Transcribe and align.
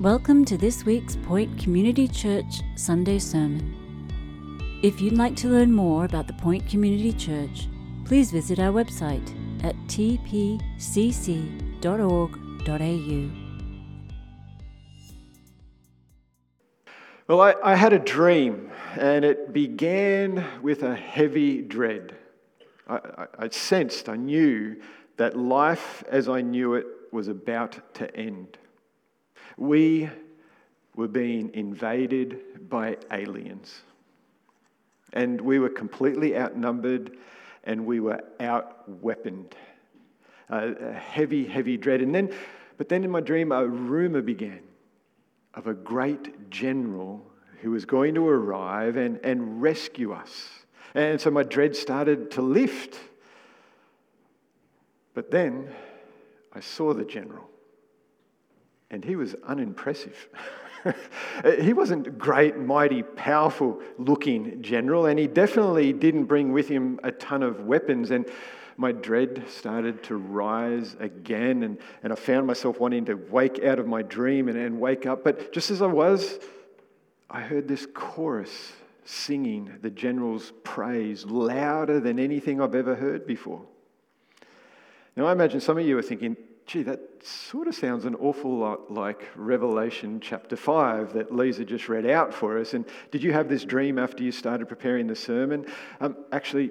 Welcome 0.00 0.44
to 0.46 0.58
this 0.58 0.84
week's 0.84 1.14
Point 1.14 1.56
Community 1.56 2.08
Church 2.08 2.62
Sunday 2.74 3.20
Sermon. 3.20 4.80
If 4.82 5.00
you'd 5.00 5.16
like 5.16 5.36
to 5.36 5.46
learn 5.46 5.72
more 5.72 6.04
about 6.04 6.26
the 6.26 6.32
Point 6.32 6.68
Community 6.68 7.12
Church, 7.12 7.68
please 8.04 8.32
visit 8.32 8.58
our 8.58 8.72
website 8.72 9.24
at 9.62 9.76
tpcc.org.au. 9.86 10.60
Well, 17.28 17.40
I, 17.40 17.54
I, 17.62 17.76
had 17.76 17.92
a 17.92 18.00
dream, 18.00 18.72
and 18.98 19.24
it 19.24 19.52
began 19.52 20.44
with 20.60 20.82
a 20.82 20.96
heavy 20.96 21.62
dread. 21.62 22.16
I, 22.88 22.96
I, 22.96 23.26
I, 23.38 23.48
sensed, 23.48 24.08
I 24.08 24.16
knew 24.16 24.74
that 25.18 25.38
life 25.38 26.02
as 26.08 26.28
I 26.28 26.40
knew 26.40 26.74
it 26.74 26.86
was 27.12 27.28
about 27.28 27.94
to 27.94 28.12
end. 28.16 28.58
We 29.56 30.10
were 30.96 31.08
being 31.08 31.50
invaded 31.54 32.68
by 32.68 32.96
aliens. 33.10 33.82
And 35.12 35.40
we 35.40 35.58
were 35.58 35.68
completely 35.68 36.36
outnumbered 36.36 37.16
and 37.64 37.86
we 37.86 38.00
were 38.00 38.20
outweaponed. 38.40 39.52
Uh, 40.50 40.72
a 40.78 40.92
heavy, 40.92 41.46
heavy 41.46 41.76
dread. 41.76 42.02
And 42.02 42.14
then, 42.14 42.32
but 42.76 42.88
then 42.88 43.04
in 43.04 43.10
my 43.10 43.20
dream, 43.20 43.52
a 43.52 43.66
rumor 43.66 44.22
began 44.22 44.60
of 45.54 45.66
a 45.66 45.74
great 45.74 46.50
general 46.50 47.24
who 47.62 47.70
was 47.70 47.84
going 47.84 48.14
to 48.14 48.28
arrive 48.28 48.96
and, 48.96 49.18
and 49.24 49.62
rescue 49.62 50.12
us. 50.12 50.48
And 50.94 51.20
so 51.20 51.30
my 51.30 51.42
dread 51.42 51.74
started 51.74 52.30
to 52.32 52.42
lift. 52.42 52.98
But 55.14 55.30
then 55.30 55.72
I 56.52 56.60
saw 56.60 56.92
the 56.92 57.04
general 57.04 57.48
and 58.94 59.04
he 59.04 59.16
was 59.16 59.34
unimpressive. 59.42 60.28
he 61.58 61.72
wasn't 61.72 62.16
great, 62.16 62.56
mighty, 62.56 63.02
powerful 63.02 63.82
looking 63.98 64.62
general, 64.62 65.06
and 65.06 65.18
he 65.18 65.26
definitely 65.26 65.92
didn't 65.92 66.26
bring 66.26 66.52
with 66.52 66.68
him 66.68 67.00
a 67.02 67.10
ton 67.10 67.42
of 67.42 67.64
weapons. 67.64 68.12
And 68.12 68.24
my 68.76 68.92
dread 68.92 69.46
started 69.48 70.04
to 70.04 70.14
rise 70.16 70.94
again, 71.00 71.64
and, 71.64 71.78
and 72.04 72.12
I 72.12 72.16
found 72.16 72.46
myself 72.46 72.78
wanting 72.78 73.04
to 73.06 73.14
wake 73.14 73.64
out 73.64 73.80
of 73.80 73.88
my 73.88 74.02
dream 74.02 74.48
and, 74.48 74.56
and 74.56 74.80
wake 74.80 75.06
up. 75.06 75.24
But 75.24 75.52
just 75.52 75.72
as 75.72 75.82
I 75.82 75.86
was, 75.86 76.38
I 77.28 77.40
heard 77.40 77.66
this 77.66 77.88
chorus 77.94 78.74
singing 79.04 79.72
the 79.82 79.90
general's 79.90 80.52
praise 80.62 81.24
louder 81.24 81.98
than 81.98 82.20
anything 82.20 82.60
I've 82.60 82.76
ever 82.76 82.94
heard 82.94 83.26
before. 83.26 83.62
Now, 85.16 85.26
I 85.26 85.32
imagine 85.32 85.60
some 85.60 85.78
of 85.78 85.84
you 85.84 85.98
are 85.98 86.02
thinking, 86.02 86.36
gee, 86.66 86.82
that 86.82 87.00
sort 87.22 87.68
of 87.68 87.74
sounds 87.74 88.04
an 88.04 88.14
awful 88.16 88.56
lot 88.56 88.90
like 88.90 89.28
Revelation 89.36 90.20
chapter 90.20 90.56
5 90.56 91.12
that 91.12 91.34
Lisa 91.34 91.64
just 91.64 91.88
read 91.88 92.06
out 92.06 92.32
for 92.32 92.58
us. 92.58 92.74
And 92.74 92.84
did 93.10 93.22
you 93.22 93.32
have 93.32 93.48
this 93.48 93.64
dream 93.64 93.98
after 93.98 94.22
you 94.22 94.32
started 94.32 94.66
preparing 94.66 95.06
the 95.06 95.16
sermon? 95.16 95.66
Um, 96.00 96.16
actually, 96.32 96.70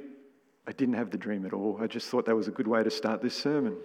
I 0.67 0.71
didn't 0.71 0.95
have 0.95 1.11
the 1.11 1.17
dream 1.17 1.45
at 1.45 1.53
all. 1.53 1.77
I 1.81 1.87
just 1.87 2.07
thought 2.09 2.25
that 2.25 2.35
was 2.35 2.47
a 2.47 2.51
good 2.51 2.67
way 2.67 2.83
to 2.83 2.91
start 2.91 3.21
this 3.21 3.35
sermon. 3.35 3.77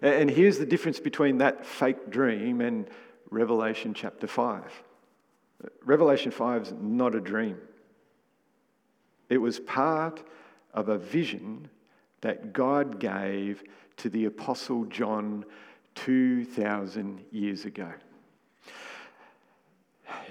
And 0.00 0.28
here's 0.28 0.58
the 0.58 0.66
difference 0.66 0.98
between 0.98 1.38
that 1.38 1.64
fake 1.64 2.10
dream 2.10 2.60
and 2.60 2.88
Revelation 3.30 3.94
chapter 3.94 4.26
5. 4.26 4.82
Revelation 5.84 6.32
5 6.32 6.62
is 6.62 6.72
not 6.80 7.14
a 7.14 7.20
dream, 7.20 7.56
it 9.28 9.38
was 9.38 9.60
part 9.60 10.22
of 10.74 10.88
a 10.88 10.98
vision 10.98 11.68
that 12.22 12.52
God 12.52 12.98
gave 12.98 13.62
to 14.02 14.10
the 14.10 14.24
Apostle 14.24 14.84
John 14.86 15.44
2,000 15.94 17.24
years 17.30 17.64
ago. 17.64 17.88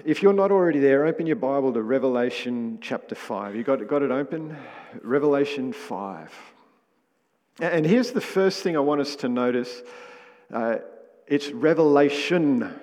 If 0.04 0.22
you're 0.22 0.34
not 0.34 0.52
already 0.52 0.80
there, 0.80 1.06
open 1.06 1.26
your 1.26 1.38
Bible 1.38 1.72
to 1.72 1.82
Revelation 1.82 2.80
chapter 2.82 3.16
5. 3.16 3.56
You 3.56 3.64
got, 3.64 3.88
got 3.88 4.02
it 4.02 4.12
open? 4.12 4.58
Revelation 5.02 5.72
5. 5.72 6.34
And 7.62 7.86
here's 7.86 8.12
the 8.12 8.20
first 8.20 8.62
thing 8.62 8.76
I 8.76 8.82
want 8.82 9.00
us 9.00 9.16
to 9.18 9.30
notice 9.30 9.84
uh, 10.54 10.80
it's 11.26 11.50
revelation, 11.52 12.78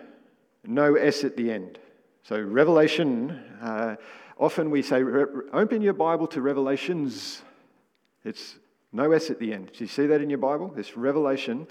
no 0.65 0.95
S 0.95 1.23
at 1.23 1.37
the 1.37 1.53
end. 1.53 1.79
So, 2.23 2.41
revelation, 2.41 3.39
uh, 3.61 3.97
often 4.39 4.71
we 4.71 4.81
say, 4.81 5.03
open 5.53 5.83
your 5.83 5.93
Bible 5.93 6.29
to 6.29 6.41
Revelations. 6.41 7.43
It's 8.25 8.57
no 8.93 9.13
S 9.13 9.31
at 9.31 9.39
the 9.39 9.53
end. 9.53 9.71
Do 9.73 9.85
you 9.85 9.89
see 9.89 10.07
that 10.07 10.21
in 10.21 10.31
your 10.31 10.39
Bible? 10.39 10.69
This 10.69 10.97
revelation. 10.97 11.67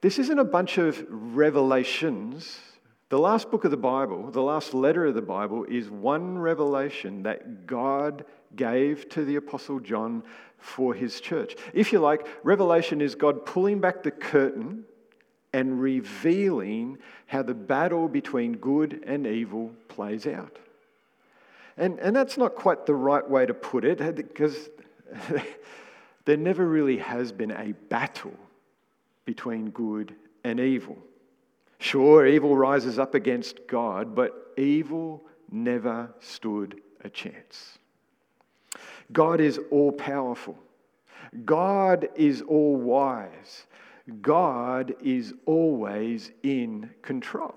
This 0.00 0.18
isn't 0.18 0.38
a 0.38 0.44
bunch 0.44 0.78
of 0.78 1.04
revelations. 1.08 2.60
The 3.08 3.18
last 3.18 3.50
book 3.50 3.64
of 3.64 3.70
the 3.70 3.76
Bible, 3.76 4.30
the 4.30 4.42
last 4.42 4.72
letter 4.72 5.06
of 5.06 5.14
the 5.14 5.22
Bible, 5.22 5.64
is 5.64 5.90
one 5.90 6.38
revelation 6.38 7.22
that 7.24 7.66
God 7.66 8.24
gave 8.56 9.08
to 9.10 9.24
the 9.24 9.36
Apostle 9.36 9.80
John 9.80 10.22
for 10.58 10.94
his 10.94 11.20
church. 11.20 11.56
If 11.72 11.92
you 11.92 11.98
like, 11.98 12.26
revelation 12.42 13.00
is 13.00 13.14
God 13.14 13.44
pulling 13.44 13.80
back 13.80 14.02
the 14.02 14.10
curtain 14.10 14.84
and 15.52 15.80
revealing 15.80 16.98
how 17.26 17.42
the 17.42 17.54
battle 17.54 18.08
between 18.08 18.56
good 18.56 19.02
and 19.06 19.26
evil 19.26 19.72
plays 19.88 20.26
out. 20.26 20.58
And, 21.76 21.98
and 21.98 22.14
that's 22.14 22.38
not 22.38 22.54
quite 22.54 22.86
the 22.86 22.94
right 22.94 23.28
way 23.28 23.46
to 23.46 23.54
put 23.54 23.84
it, 23.84 23.98
because 24.16 24.70
there 26.24 26.36
never 26.36 26.66
really 26.66 26.98
has 26.98 27.32
been 27.32 27.50
a 27.50 27.72
battle 27.88 28.34
between 29.24 29.70
good 29.70 30.14
and 30.44 30.60
evil. 30.60 30.96
Sure, 31.78 32.26
evil 32.26 32.56
rises 32.56 32.98
up 32.98 33.14
against 33.14 33.66
God, 33.66 34.14
but 34.14 34.52
evil 34.56 35.24
never 35.50 36.12
stood 36.20 36.80
a 37.04 37.10
chance. 37.10 37.78
God 39.12 39.40
is 39.40 39.58
all 39.70 39.92
powerful. 39.92 40.56
God 41.44 42.08
is 42.14 42.42
all 42.42 42.76
wise. 42.76 43.66
God 44.20 44.94
is 45.02 45.34
always 45.46 46.30
in 46.42 46.90
control. 47.02 47.54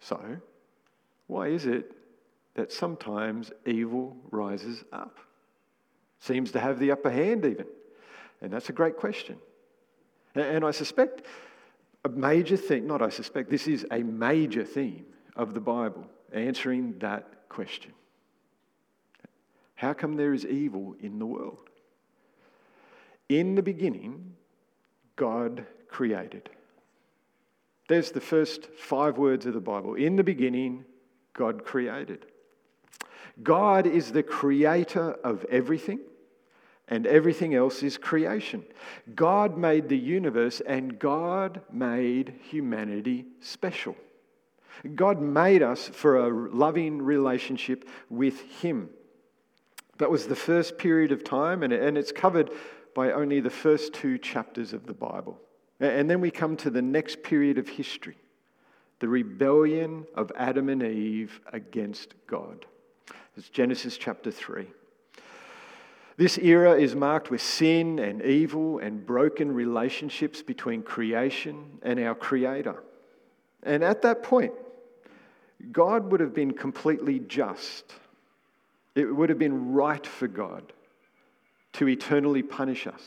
So, 0.00 0.20
why 1.26 1.48
is 1.48 1.66
it 1.66 1.92
that 2.54 2.72
sometimes 2.72 3.52
evil 3.66 4.16
rises 4.30 4.84
up? 4.92 5.18
Seems 6.20 6.50
to 6.52 6.60
have 6.60 6.78
the 6.78 6.90
upper 6.90 7.10
hand, 7.10 7.44
even? 7.44 7.66
And 8.40 8.52
that's 8.52 8.68
a 8.68 8.72
great 8.72 8.96
question. 8.96 9.36
And 10.34 10.64
I 10.64 10.70
suspect 10.70 11.22
a 12.04 12.08
major 12.08 12.56
thing, 12.56 12.86
not 12.86 13.02
I 13.02 13.08
suspect, 13.08 13.50
this 13.50 13.66
is 13.66 13.86
a 13.90 14.02
major 14.02 14.64
theme 14.64 15.06
of 15.36 15.54
the 15.54 15.60
Bible, 15.60 16.06
answering 16.32 16.98
that 16.98 17.48
question. 17.48 17.92
How 19.74 19.92
come 19.92 20.16
there 20.16 20.34
is 20.34 20.44
evil 20.44 20.96
in 21.00 21.18
the 21.18 21.26
world? 21.26 21.70
In 23.28 23.54
the 23.54 23.62
beginning, 23.62 24.34
God 25.16 25.66
created. 25.88 26.50
There's 27.88 28.10
the 28.10 28.20
first 28.20 28.66
five 28.76 29.18
words 29.18 29.46
of 29.46 29.54
the 29.54 29.60
Bible. 29.60 29.94
In 29.94 30.16
the 30.16 30.24
beginning, 30.24 30.84
God 31.32 31.64
created. 31.64 32.26
God 33.42 33.86
is 33.86 34.12
the 34.12 34.22
creator 34.22 35.12
of 35.24 35.44
everything, 35.50 36.00
and 36.88 37.06
everything 37.06 37.54
else 37.54 37.82
is 37.82 37.98
creation. 37.98 38.64
God 39.14 39.56
made 39.56 39.88
the 39.88 39.98
universe, 39.98 40.60
and 40.66 40.98
God 40.98 41.60
made 41.72 42.34
humanity 42.50 43.26
special. 43.40 43.94
God 44.94 45.20
made 45.20 45.62
us 45.62 45.88
for 45.88 46.18
a 46.18 46.54
loving 46.54 47.02
relationship 47.02 47.88
with 48.08 48.40
Him. 48.62 48.90
That 49.98 50.10
was 50.10 50.26
the 50.26 50.36
first 50.36 50.78
period 50.78 51.12
of 51.12 51.24
time, 51.24 51.62
and 51.62 51.72
it's 51.72 52.12
covered 52.12 52.50
by 52.94 53.12
only 53.12 53.40
the 53.40 53.50
first 53.50 53.92
two 53.92 54.18
chapters 54.18 54.72
of 54.72 54.86
the 54.86 54.94
Bible. 54.94 55.38
And 55.80 56.08
then 56.10 56.20
we 56.20 56.30
come 56.30 56.56
to 56.58 56.70
the 56.70 56.82
next 56.82 57.22
period 57.22 57.58
of 57.58 57.68
history 57.68 58.16
the 59.00 59.08
rebellion 59.08 60.04
of 60.16 60.32
Adam 60.34 60.68
and 60.68 60.82
Eve 60.82 61.40
against 61.52 62.14
God. 62.26 62.66
It's 63.38 63.48
Genesis 63.50 63.96
chapter 63.96 64.32
3. 64.32 64.66
This 66.16 66.38
era 66.38 66.72
is 66.72 66.96
marked 66.96 67.30
with 67.30 67.40
sin 67.40 68.00
and 68.00 68.20
evil 68.20 68.80
and 68.80 69.06
broken 69.06 69.54
relationships 69.54 70.42
between 70.42 70.82
creation 70.82 71.78
and 71.82 72.00
our 72.00 72.16
Creator. 72.16 72.82
And 73.62 73.84
at 73.84 74.02
that 74.02 74.24
point, 74.24 74.54
God 75.70 76.10
would 76.10 76.18
have 76.18 76.34
been 76.34 76.52
completely 76.52 77.20
just. 77.20 77.84
It 78.96 79.04
would 79.04 79.28
have 79.28 79.38
been 79.38 79.72
right 79.72 80.04
for 80.04 80.26
God 80.26 80.72
to 81.74 81.88
eternally 81.88 82.42
punish 82.42 82.88
us, 82.88 83.02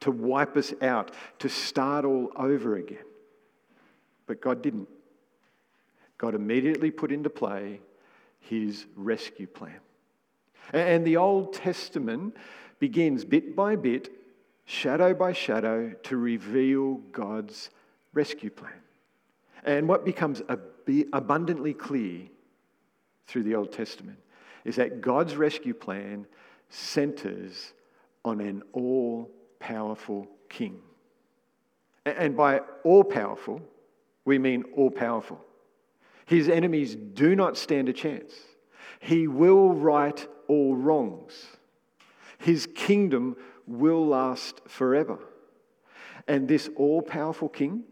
to 0.00 0.10
wipe 0.10 0.56
us 0.56 0.72
out, 0.80 1.10
to 1.40 1.50
start 1.50 2.06
all 2.06 2.32
over 2.34 2.76
again. 2.76 3.04
But 4.26 4.40
God 4.40 4.62
didn't. 4.62 4.88
God 6.16 6.34
immediately 6.34 6.90
put 6.90 7.12
into 7.12 7.28
play 7.28 7.80
his 8.40 8.86
rescue 8.96 9.46
plan. 9.46 9.80
And 10.72 11.06
the 11.06 11.16
Old 11.16 11.52
Testament 11.52 12.36
begins 12.78 13.24
bit 13.24 13.54
by 13.54 13.76
bit, 13.76 14.10
shadow 14.64 15.14
by 15.14 15.32
shadow, 15.32 15.92
to 16.04 16.16
reveal 16.16 16.94
God's 17.12 17.70
rescue 18.12 18.50
plan. 18.50 18.72
And 19.64 19.88
what 19.88 20.04
becomes 20.04 20.42
abundantly 21.12 21.74
clear 21.74 22.22
through 23.26 23.42
the 23.44 23.54
Old 23.54 23.72
Testament 23.72 24.18
is 24.64 24.76
that 24.76 25.00
God's 25.00 25.36
rescue 25.36 25.74
plan 25.74 26.26
centers 26.68 27.72
on 28.24 28.40
an 28.40 28.62
all 28.72 29.30
powerful 29.58 30.28
king. 30.48 30.80
And 32.06 32.36
by 32.36 32.60
all 32.84 33.04
powerful, 33.04 33.60
we 34.24 34.38
mean 34.38 34.64
all 34.76 34.90
powerful. 34.90 35.44
His 36.30 36.48
enemies 36.48 36.94
do 36.94 37.34
not 37.34 37.56
stand 37.56 37.88
a 37.88 37.92
chance. 37.92 38.32
He 39.00 39.26
will 39.26 39.70
right 39.70 40.28
all 40.46 40.76
wrongs. 40.76 41.34
His 42.38 42.68
kingdom 42.72 43.34
will 43.66 44.06
last 44.06 44.60
forever. 44.68 45.18
And 46.28 46.46
this 46.46 46.70
all 46.76 47.02
powerful 47.02 47.48
king 47.48 47.82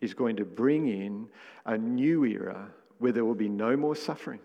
is 0.00 0.12
going 0.12 0.34
to 0.38 0.44
bring 0.44 0.88
in 0.88 1.28
a 1.64 1.78
new 1.78 2.24
era 2.24 2.72
where 2.98 3.12
there 3.12 3.24
will 3.24 3.36
be 3.36 3.48
no 3.48 3.76
more 3.76 3.94
suffering, 3.94 4.40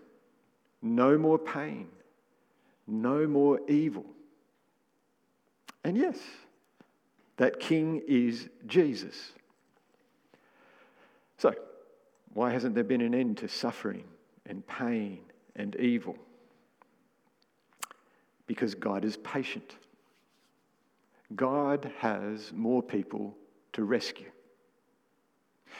no 0.80 1.18
more 1.18 1.40
pain, 1.40 1.88
no 2.86 3.26
more 3.26 3.58
evil. 3.68 4.06
And 5.82 5.96
yes, 5.96 6.20
that 7.38 7.58
king 7.58 8.00
is 8.06 8.48
Jesus. 8.68 9.32
So, 11.36 11.52
why 12.34 12.50
hasn't 12.50 12.74
there 12.74 12.84
been 12.84 13.00
an 13.00 13.14
end 13.14 13.38
to 13.38 13.48
suffering 13.48 14.04
and 14.46 14.66
pain 14.66 15.20
and 15.56 15.76
evil? 15.76 16.16
Because 18.46 18.74
God 18.74 19.04
is 19.04 19.16
patient. 19.18 19.76
God 21.34 21.90
has 21.98 22.52
more 22.52 22.82
people 22.82 23.36
to 23.74 23.84
rescue. 23.84 24.30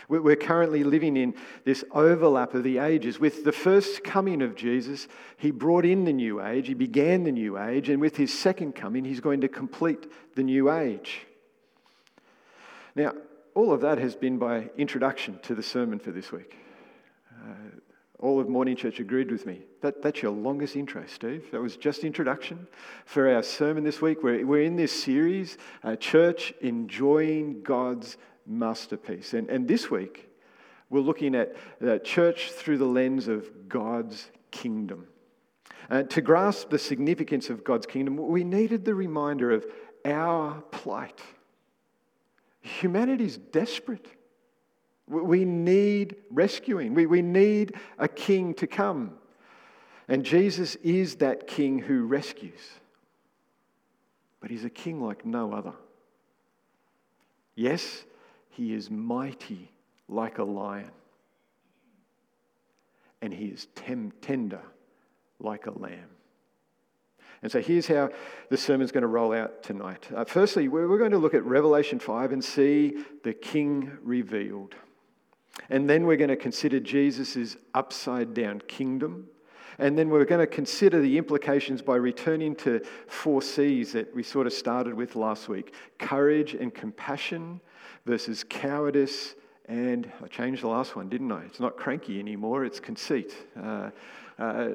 We're 0.09 0.37
currently 0.37 0.85
living 0.85 1.17
in 1.17 1.35
this 1.65 1.85
overlap 1.93 2.55
of 2.55 2.65
the 2.65 2.79
ages. 2.79 3.21
With 3.21 3.45
the 3.45 3.53
first 3.53 4.03
coming 4.03 4.43
of 4.43 4.57
Jesus, 4.57 5.07
he 5.37 5.51
brought 5.51 5.85
in 5.85 6.05
the 6.05 6.13
new 6.13 6.43
age, 6.43 6.67
he 6.67 6.75
began 6.75 7.25
the 7.25 7.33
new 7.33 7.59
age, 7.59 7.89
and 7.89 8.01
with 8.01 8.17
his 8.17 8.37
second 8.37 8.75
coming, 8.75 9.05
he's 9.05 9.21
going 9.21 9.43
to 9.43 9.49
complete 9.49 10.11
the 10.35 10.43
new 10.43 10.71
age. 10.71 11.27
Now, 12.95 13.13
all 13.55 13.73
of 13.73 13.81
that 13.83 13.99
has 13.99 14.15
been 14.17 14.39
by 14.39 14.71
introduction 14.77 15.39
to 15.43 15.55
the 15.55 15.63
sermon 15.63 15.99
for 15.99 16.11
this 16.11 16.33
week. 16.33 16.57
Uh, 17.31 17.55
all 18.19 18.41
of 18.41 18.49
Morning 18.49 18.77
Church 18.77 19.01
agreed 19.01 19.31
with 19.31 19.47
me. 19.47 19.63
That, 19.81 20.01
that's 20.01 20.23
your 20.23 20.31
longest 20.31 20.77
intro, 20.77 21.05
Steve. 21.07 21.51
That 21.51 21.61
was 21.61 21.77
just 21.77 22.05
introduction 22.05 22.67
for 23.05 23.29
our 23.29 23.43
sermon 23.43 23.85
this 23.85 24.01
week. 24.01 24.23
We're, 24.23 24.47
we're 24.47 24.63
in 24.63 24.77
this 24.77 24.93
series, 24.93 25.59
uh, 25.83 25.97
Church 25.97 26.55
Enjoying 26.61 27.63
God's 27.63 28.17
masterpiece. 28.47 29.35
And, 29.35 29.51
and 29.51 29.67
this 29.67 29.91
week, 29.91 30.31
we're 30.89 31.01
looking 31.01 31.35
at 31.35 31.57
the 31.81 31.99
church 31.99 32.53
through 32.53 32.79
the 32.79 32.87
lens 32.87 33.27
of 33.27 33.69
God's 33.69 34.31
kingdom. 34.51 35.09
Uh, 35.91 36.05
to 36.05 36.21
grasp 36.21 36.71
the 36.71 36.79
significance 36.79 37.51
of 37.51 37.65
God's 37.65 37.87
kingdom, 37.87 38.17
we 38.17 38.45
needed 38.45 38.85
the 38.85 38.95
reminder 38.95 39.51
of 39.51 39.67
our 40.05 40.61
plight. 40.71 41.21
Humanity's 42.63 43.37
desperate. 43.37 44.07
We 45.07 45.45
need 45.45 46.17
rescuing. 46.31 46.95
We, 46.95 47.07
we 47.07 47.23
need 47.23 47.75
a 47.99 48.09
king 48.09 48.55
to 48.55 48.67
come. 48.67 49.15
And 50.09 50.25
Jesus 50.25 50.77
is 50.77 51.17
that 51.17 51.47
king 51.47 51.79
who 51.79 52.07
rescues. 52.07 52.61
But 54.41 54.51
he's 54.51 54.65
a 54.65 54.71
king 54.71 55.01
like 55.01 55.25
no 55.25 55.53
other. 55.53 55.75
Yes, 57.55 58.05
he 58.51 58.73
is 58.75 58.91
mighty 58.91 59.71
like 60.09 60.39
a 60.39 60.45
lion, 60.45 60.91
and 63.21 63.33
he 63.33 63.47
is 63.47 63.67
tem- 63.75 64.13
tender 64.21 64.61
like 65.39 65.67
a 65.67 65.79
lamb. 65.79 66.11
And 67.43 67.51
so 67.51 67.61
here's 67.61 67.89
how 67.89 68.11
the 68.51 68.57
sermon's 68.57 68.93
going 68.93 69.03
to 69.03 69.09
roll 69.09 69.33
out 69.33 69.63
tonight. 69.63 70.09
Uh, 70.15 70.25
firstly, 70.25 70.69
we're, 70.69 70.99
going 70.99 71.11
to 71.11 71.19
look 71.19 71.35
at 71.35 71.45
Revelation 71.45 71.99
5 71.99 72.33
and 72.33 72.45
see 72.45 73.05
the 73.25 73.33
King 73.33 73.99
revealed. 74.03 74.75
And 75.69 75.91
then 75.91 76.07
we're 76.07 76.17
going 76.17 76.31
to 76.31 76.37
consider 76.37 76.81
Jesus' 76.81 77.57
upside 77.75 78.33
down 78.33 78.61
kingdom. 78.69 79.27
And 79.79 79.99
then 79.99 80.09
we're 80.09 80.25
going 80.25 80.41
to 80.41 80.47
consider 80.47 81.01
the 81.01 81.19
implications 81.19 81.83
by 81.83 81.97
returning 81.97 82.55
to 82.57 82.81
four 83.09 83.43
C's 83.43 83.93
that 83.93 84.15
we 84.15 84.23
sort 84.23 84.47
of 84.47 84.53
started 84.53 84.95
with 84.95 85.17
last 85.17 85.49
week 85.49 85.75
courage 85.99 86.55
and 86.55 86.73
compassion, 86.73 87.61
versus 88.07 88.45
cowardice 88.49 89.35
and 89.67 90.11
I 90.23 90.27
changed 90.27 90.63
the 90.63 90.69
last 90.69 90.97
one, 90.97 91.09
didn't 91.09 91.31
I? 91.31 91.43
It's 91.43 91.61
not 91.61 91.77
cranky 91.77 92.19
anymore, 92.19 92.65
it's 92.65 92.81
conceit. 92.81 93.35
Uh, 93.57 93.91
uh, 94.39 94.71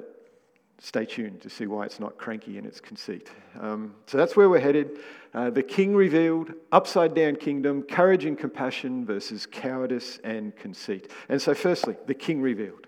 stay 0.80 1.06
tuned 1.06 1.42
to 1.42 1.50
see 1.50 1.66
why 1.66 1.86
it's 1.86 2.00
not 2.00 2.18
cranky 2.18 2.58
in 2.58 2.66
it's 2.66 2.80
conceit. 2.80 3.30
Um, 3.60 3.96
so 4.06 4.18
that's 4.18 4.36
where 4.36 4.50
we're 4.50 4.60
headed. 4.60 5.00
Uh, 5.34 5.50
the 5.50 5.64
king 5.64 5.96
revealed, 5.96 6.54
upside 6.72 7.14
down 7.14 7.36
kingdom, 7.36 7.84
courage 7.84 8.26
and 8.26 8.38
compassion 8.38 9.06
versus 9.06 9.46
cowardice 9.46 10.20
and 10.24 10.56
conceit. 10.56 11.12
And 11.30 11.42
so, 11.42 11.54
firstly, 11.54 11.96
the 12.06 12.14
king 12.14 12.42
revealed. 12.42 12.88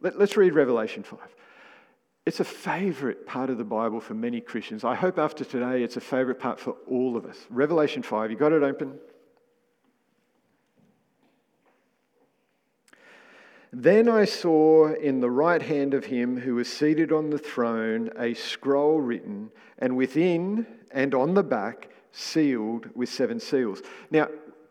Let, 0.00 0.18
let's 0.18 0.36
read 0.36 0.54
Revelation 0.54 1.02
5. 1.02 1.18
It's 2.26 2.40
a 2.40 2.44
favorite 2.44 3.26
part 3.26 3.50
of 3.50 3.58
the 3.58 3.64
Bible 3.64 4.00
for 4.00 4.14
many 4.14 4.40
Christians. 4.40 4.82
I 4.82 4.94
hope 4.94 5.18
after 5.18 5.44
today 5.44 5.82
it's 5.82 5.96
a 5.96 6.00
favorite 6.00 6.38
part 6.38 6.58
for 6.58 6.76
all 6.88 7.16
of 7.16 7.26
us. 7.26 7.36
Revelation 7.50 8.02
5, 8.02 8.30
you 8.30 8.36
got 8.36 8.52
it 8.52 8.62
open? 8.62 8.98
Then 13.76 14.08
I 14.08 14.24
saw 14.24 14.94
in 14.94 15.18
the 15.18 15.30
right 15.30 15.60
hand 15.60 15.94
of 15.94 16.04
him 16.04 16.38
who 16.38 16.54
was 16.54 16.72
seated 16.72 17.10
on 17.10 17.30
the 17.30 17.38
throne 17.38 18.08
a 18.16 18.32
scroll 18.34 19.00
written, 19.00 19.50
and 19.78 19.96
within 19.96 20.64
and 20.92 21.12
on 21.12 21.34
the 21.34 21.42
back 21.42 21.88
sealed 22.12 22.88
with 22.94 23.08
seven 23.08 23.40
seals. 23.40 23.82
Now, 24.12 24.28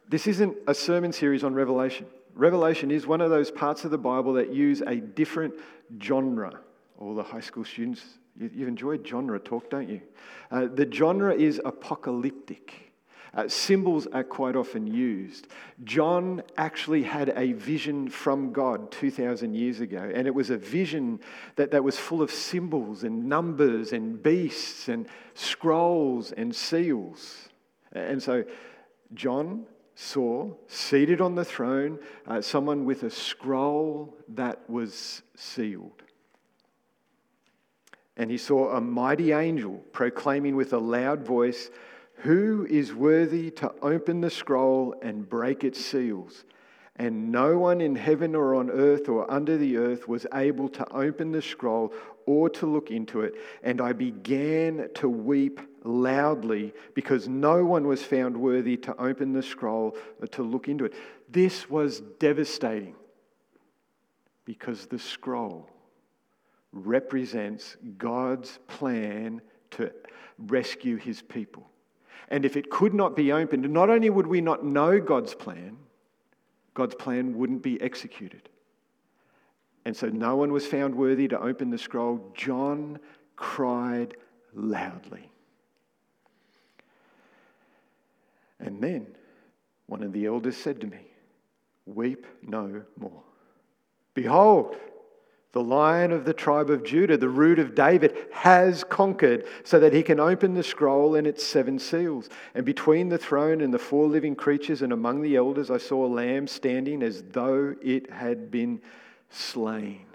this 0.07 0.25
isn't 0.25 0.55
a 0.67 0.73
sermon 0.73 1.11
series 1.11 1.43
on 1.43 1.53
Revelation. 1.53 2.05
Revelation 2.33 2.91
is 2.91 3.05
one 3.05 3.19
of 3.19 3.29
those 3.29 3.51
parts 3.51 3.83
of 3.83 3.91
the 3.91 3.97
Bible 3.97 4.31
that 4.33 4.53
use 4.53 4.79
a 4.79 4.95
different 4.95 5.53
genre. 6.01 6.61
All 6.97 7.13
the 7.13 7.23
high 7.23 7.41
school 7.41 7.65
students, 7.65 8.19
you, 8.39 8.49
have 8.59 8.69
enjoyed 8.69 9.05
genre 9.05 9.37
talk, 9.37 9.69
don't 9.69 9.89
you? 9.89 9.99
Uh, 10.49 10.67
the 10.73 10.89
genre 10.89 11.35
is 11.35 11.59
apocalyptic. 11.65 12.92
Uh, 13.35 13.47
symbols 13.47 14.05
are 14.13 14.23
quite 14.23 14.55
often 14.55 14.85
used. 14.85 15.47
John 15.83 16.43
actually 16.55 17.01
had 17.01 17.29
a 17.35 17.53
vision 17.53 18.07
from 18.07 18.53
God 18.53 18.91
2,000 18.91 19.55
years 19.55 19.79
ago, 19.79 20.11
and 20.13 20.27
it 20.27 20.35
was 20.35 20.51
a 20.51 20.57
vision 20.57 21.19
that, 21.55 21.71
that 21.71 21.83
was 21.83 21.97
full 21.97 22.21
of 22.21 22.29
symbols 22.29 23.03
and 23.03 23.27
numbers 23.27 23.91
and 23.91 24.21
beasts 24.21 24.87
and 24.87 25.07
scrolls 25.33 26.31
and 26.31 26.55
seals. 26.55 27.49
And 27.91 28.21
so 28.21 28.43
John 29.15 29.65
saw 29.95 30.53
seated 30.67 31.21
on 31.21 31.35
the 31.35 31.45
throne 31.45 31.99
uh, 32.27 32.41
someone 32.41 32.85
with 32.85 33.03
a 33.03 33.09
scroll 33.09 34.15
that 34.29 34.69
was 34.69 35.21
sealed. 35.35 36.03
And 38.15 38.29
he 38.29 38.37
saw 38.37 38.75
a 38.75 38.81
mighty 38.81 39.31
angel 39.31 39.81
proclaiming 39.91 40.55
with 40.55 40.73
a 40.73 40.77
loud 40.77 41.25
voice, 41.25 41.71
who 42.23 42.65
is 42.69 42.93
worthy 42.93 43.51
to 43.51 43.69
open 43.81 44.21
the 44.21 44.29
scroll 44.29 44.95
and 45.01 45.27
break 45.27 45.65
its 45.65 45.83
seals? 45.83 46.45
And 46.95 47.33
no 47.33 47.57
one 47.57 47.81
in 47.81 47.97
heaven 47.97 48.33
or 48.33 48.55
on 48.55 48.69
earth 48.69 49.09
or 49.09 49.29
under 49.29 49.57
the 49.57 49.75
earth 49.75 50.07
was 50.07 50.25
able 50.33 50.69
to 50.69 50.89
open 50.93 51.33
the 51.33 51.41
scroll 51.41 51.91
or 52.25 52.49
to 52.51 52.65
look 52.65 52.91
into 52.91 53.21
it. 53.21 53.33
And 53.61 53.81
I 53.81 53.91
began 53.91 54.87
to 54.95 55.09
weep 55.09 55.59
loudly 55.83 56.73
because 56.93 57.27
no 57.27 57.65
one 57.65 57.87
was 57.87 58.03
found 58.03 58.37
worthy 58.37 58.77
to 58.77 58.95
open 59.01 59.33
the 59.33 59.43
scroll 59.43 59.97
or 60.21 60.27
to 60.27 60.43
look 60.43 60.69
into 60.69 60.85
it. 60.85 60.93
This 61.29 61.69
was 61.69 61.99
devastating 62.19 62.95
because 64.45 64.85
the 64.85 64.99
scroll 64.99 65.69
represents 66.71 67.75
God's 67.97 68.59
plan 68.67 69.41
to 69.71 69.91
rescue 70.37 70.95
his 70.95 71.21
people. 71.21 71.69
And 72.33 72.45
if 72.45 72.57
it 72.57 72.71
could 72.71 72.95
not 72.95 73.15
be 73.15 73.31
opened, 73.31 73.69
not 73.69 73.91
only 73.91 74.09
would 74.09 74.25
we 74.25 74.41
not 74.41 74.65
know 74.65 74.99
God's 74.99 75.35
plan, 75.35 75.77
God's 76.73 76.95
plan 76.95 77.37
wouldn't 77.37 77.61
be 77.61 77.79
executed. 77.79 78.49
And 79.85 79.95
so 79.95 80.09
no 80.09 80.35
one 80.35 80.51
was 80.51 80.65
found 80.65 80.95
worthy 80.95 81.27
to 81.27 81.39
open 81.39 81.69
the 81.69 81.77
scroll. 81.77 82.31
John 82.33 82.97
cried 83.35 84.15
loudly. 84.51 85.29
And 88.59 88.81
then 88.81 89.05
one 89.85 90.01
of 90.01 90.11
the 90.11 90.25
elders 90.25 90.57
said 90.57 90.81
to 90.81 90.87
me, 90.87 91.11
Weep 91.85 92.25
no 92.41 92.81
more. 92.97 93.21
Behold, 94.15 94.75
The 95.53 95.63
lion 95.63 96.11
of 96.11 96.25
the 96.25 96.33
tribe 96.33 96.71
of 96.71 96.83
Judah, 96.83 97.15
the 97.15 97.29
root 97.29 97.59
of 97.59 97.75
David, 97.75 98.17
has 98.31 98.83
conquered 98.83 99.45
so 99.63 99.79
that 99.79 99.93
he 99.93 100.01
can 100.01 100.19
open 100.19 100.55
the 100.55 100.63
scroll 100.63 101.13
and 101.13 101.27
its 101.27 101.43
seven 101.43 101.77
seals. 101.77 102.27
And 102.55 102.65
between 102.65 103.09
the 103.09 103.19
throne 103.19 103.61
and 103.61 103.71
the 103.71 103.79
four 103.79 104.07
living 104.07 104.35
creatures 104.35 104.81
and 104.81 104.91
among 104.91 105.21
the 105.21 105.35
elders, 105.35 105.69
I 105.69 105.77
saw 105.77 106.05
a 106.05 106.07
lamb 106.07 106.47
standing 106.47 107.03
as 107.03 107.23
though 107.31 107.75
it 107.83 108.09
had 108.09 108.49
been 108.49 108.81
slain. 109.29 110.07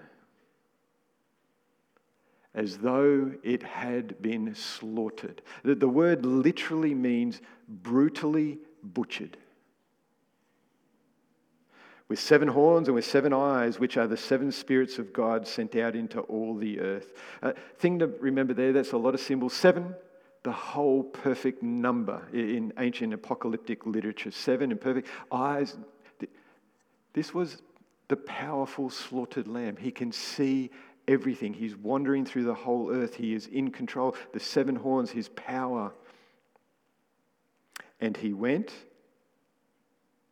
As 2.53 2.79
though 2.79 3.31
it 3.41 3.63
had 3.63 4.21
been 4.21 4.53
slaughtered. 4.55 5.41
The 5.63 5.87
word 5.87 6.25
literally 6.25 6.93
means 6.93 7.39
brutally 7.69 8.59
butchered 8.83 9.37
with 12.09 12.19
seven 12.19 12.47
horns 12.47 12.87
and 12.87 12.95
with 12.95 13.05
seven 13.05 13.31
eyes, 13.31 13.79
which 13.79 13.95
are 13.95 14.07
the 14.07 14.17
seven 14.17 14.51
spirits 14.51 14.97
of 14.97 15.13
God 15.13 15.47
sent 15.47 15.75
out 15.75 15.95
into 15.95 16.19
all 16.21 16.55
the 16.55 16.79
earth. 16.79 17.13
Uh, 17.41 17.53
thing 17.77 17.99
to 17.99 18.07
remember 18.07 18.53
there, 18.53 18.73
that's 18.73 18.93
a 18.93 18.97
lot 18.97 19.13
of 19.13 19.19
symbols. 19.19 19.53
Seven, 19.53 19.95
the 20.43 20.51
whole 20.51 21.03
perfect 21.03 21.61
number 21.61 22.27
in 22.33 22.73
ancient 22.79 23.13
apocalyptic 23.13 23.85
literature. 23.85 24.31
Seven 24.31 24.71
and 24.71 24.81
perfect 24.81 25.07
eyes. 25.31 25.77
This 27.13 27.33
was 27.33 27.61
the 28.07 28.17
powerful 28.17 28.89
slaughtered 28.89 29.47
lamb. 29.47 29.77
He 29.77 29.91
can 29.91 30.11
see 30.11 30.71
everything. 31.07 31.53
He's 31.53 31.75
wandering 31.75 32.25
through 32.25 32.45
the 32.45 32.55
whole 32.55 32.91
earth. 32.91 33.15
He 33.15 33.35
is 33.35 33.45
in 33.47 33.69
control. 33.69 34.15
The 34.33 34.39
seven 34.39 34.75
horns, 34.75 35.11
his 35.11 35.29
power. 35.29 35.91
And 37.99 38.17
he 38.17 38.33
went 38.33 38.73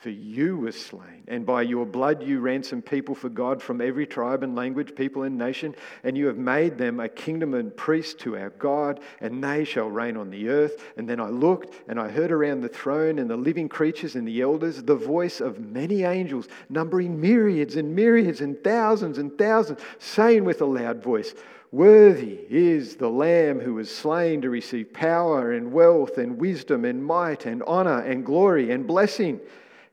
For 0.00 0.10
you 0.10 0.56
were 0.56 0.70
slain, 0.70 1.24
and 1.26 1.44
by 1.44 1.62
your 1.62 1.84
blood 1.84 2.22
you 2.22 2.38
ransomed 2.38 2.86
people 2.86 3.16
for 3.16 3.28
God 3.28 3.60
from 3.60 3.80
every 3.80 4.06
tribe 4.06 4.44
and 4.44 4.54
language, 4.54 4.94
people 4.94 5.24
and 5.24 5.36
nation, 5.36 5.74
and 6.04 6.16
you 6.16 6.28
have 6.28 6.38
made 6.38 6.78
them 6.78 7.00
a 7.00 7.08
kingdom 7.08 7.52
and 7.54 7.76
priests 7.76 8.14
to 8.22 8.36
our 8.36 8.50
God, 8.50 9.00
and 9.20 9.42
they 9.42 9.64
shall 9.64 9.90
reign 9.90 10.16
on 10.16 10.30
the 10.30 10.50
earth. 10.50 10.84
And 10.96 11.08
then 11.08 11.18
I 11.18 11.30
looked, 11.30 11.74
and 11.88 11.98
I 11.98 12.10
heard 12.10 12.30
around 12.30 12.60
the 12.60 12.68
throne 12.68 13.18
and 13.18 13.28
the 13.28 13.36
living 13.36 13.68
creatures 13.68 14.14
and 14.14 14.26
the 14.26 14.40
elders 14.40 14.80
the 14.80 14.94
voice 14.94 15.40
of 15.40 15.58
many 15.58 16.04
angels, 16.04 16.46
numbering 16.68 17.20
myriads 17.20 17.74
and 17.74 17.96
myriads 17.96 18.40
and 18.40 18.62
thousands 18.62 19.18
and 19.18 19.36
thousands, 19.36 19.80
saying 19.98 20.44
with 20.44 20.60
a 20.60 20.64
loud 20.66 21.02
voice, 21.02 21.34
Worthy 21.72 22.38
is 22.48 22.94
the 22.94 23.10
Lamb 23.10 23.58
who 23.58 23.74
was 23.74 23.94
slain 23.94 24.42
to 24.42 24.48
receive 24.48 24.92
power 24.92 25.50
and 25.50 25.72
wealth 25.72 26.18
and 26.18 26.38
wisdom 26.38 26.84
and 26.84 27.04
might 27.04 27.46
and 27.46 27.64
honor 27.64 27.98
and 27.98 28.24
glory 28.24 28.70
and 28.70 28.86
blessing. 28.86 29.40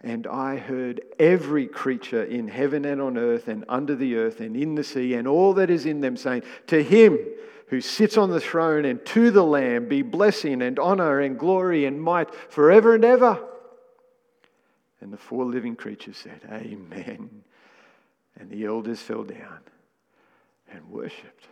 And 0.05 0.27
I 0.27 0.57
heard 0.57 1.01
every 1.17 1.65
creature 1.65 2.23
in 2.23 2.47
heaven 2.47 2.85
and 2.85 3.01
on 3.01 3.17
earth 3.17 3.47
and 3.47 3.65
under 3.67 3.95
the 3.95 4.17
earth 4.17 4.39
and 4.39 4.55
in 4.55 4.75
the 4.75 4.83
sea 4.83 5.15
and 5.15 5.27
all 5.27 5.55
that 5.55 5.71
is 5.71 5.87
in 5.87 5.99
them 5.99 6.15
saying, 6.15 6.43
To 6.67 6.83
him 6.83 7.17
who 7.69 7.81
sits 7.81 8.15
on 8.15 8.29
the 8.29 8.39
throne 8.39 8.85
and 8.85 9.03
to 9.07 9.31
the 9.31 9.43
Lamb 9.43 9.87
be 9.87 10.03
blessing 10.03 10.61
and 10.61 10.77
honor 10.77 11.21
and 11.21 11.39
glory 11.39 11.85
and 11.85 11.99
might 11.99 12.29
forever 12.51 12.93
and 12.93 13.03
ever. 13.03 13.43
And 15.01 15.11
the 15.11 15.17
four 15.17 15.43
living 15.43 15.75
creatures 15.75 16.17
said, 16.17 16.41
Amen. 16.51 17.43
And 18.39 18.51
the 18.51 18.65
elders 18.65 18.99
fell 18.99 19.23
down 19.23 19.59
and 20.69 20.87
worshipped. 20.87 21.47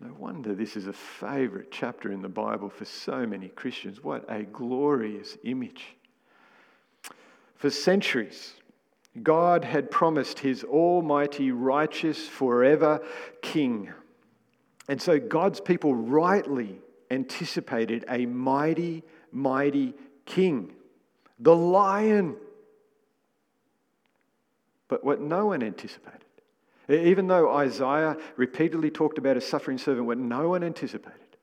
No 0.00 0.12
wonder 0.18 0.56
this 0.56 0.76
is 0.76 0.88
a 0.88 0.92
favorite 0.92 1.70
chapter 1.70 2.10
in 2.10 2.20
the 2.20 2.28
Bible 2.28 2.68
for 2.68 2.84
so 2.84 3.24
many 3.26 3.46
Christians. 3.46 4.02
What 4.02 4.24
a 4.28 4.42
glorious 4.42 5.38
image. 5.44 5.94
For 7.60 7.68
centuries, 7.68 8.54
God 9.22 9.66
had 9.66 9.90
promised 9.90 10.38
his 10.38 10.64
almighty, 10.64 11.52
righteous, 11.52 12.26
forever 12.26 13.04
king. 13.42 13.92
And 14.88 15.00
so 15.00 15.18
God's 15.18 15.60
people 15.60 15.94
rightly 15.94 16.80
anticipated 17.10 18.06
a 18.08 18.24
mighty, 18.24 19.02
mighty 19.30 19.92
king, 20.24 20.72
the 21.38 21.54
lion. 21.54 22.36
But 24.88 25.04
what 25.04 25.20
no 25.20 25.44
one 25.44 25.62
anticipated, 25.62 26.24
even 26.88 27.26
though 27.26 27.54
Isaiah 27.54 28.16
repeatedly 28.36 28.90
talked 28.90 29.18
about 29.18 29.36
a 29.36 29.40
suffering 29.42 29.76
servant, 29.76 30.06
what 30.06 30.16
no 30.16 30.48
one 30.48 30.64
anticipated 30.64 31.36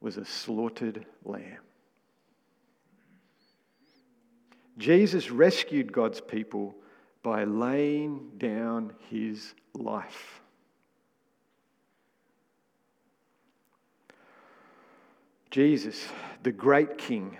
was 0.00 0.16
a 0.16 0.24
slaughtered 0.24 1.06
lamb. 1.24 1.60
Jesus 4.78 5.30
rescued 5.30 5.92
God's 5.92 6.20
people 6.20 6.74
by 7.22 7.44
laying 7.44 8.30
down 8.38 8.94
his 9.10 9.54
life. 9.74 10.40
Jesus, 15.50 16.06
the 16.44 16.52
great 16.52 16.96
king, 16.96 17.36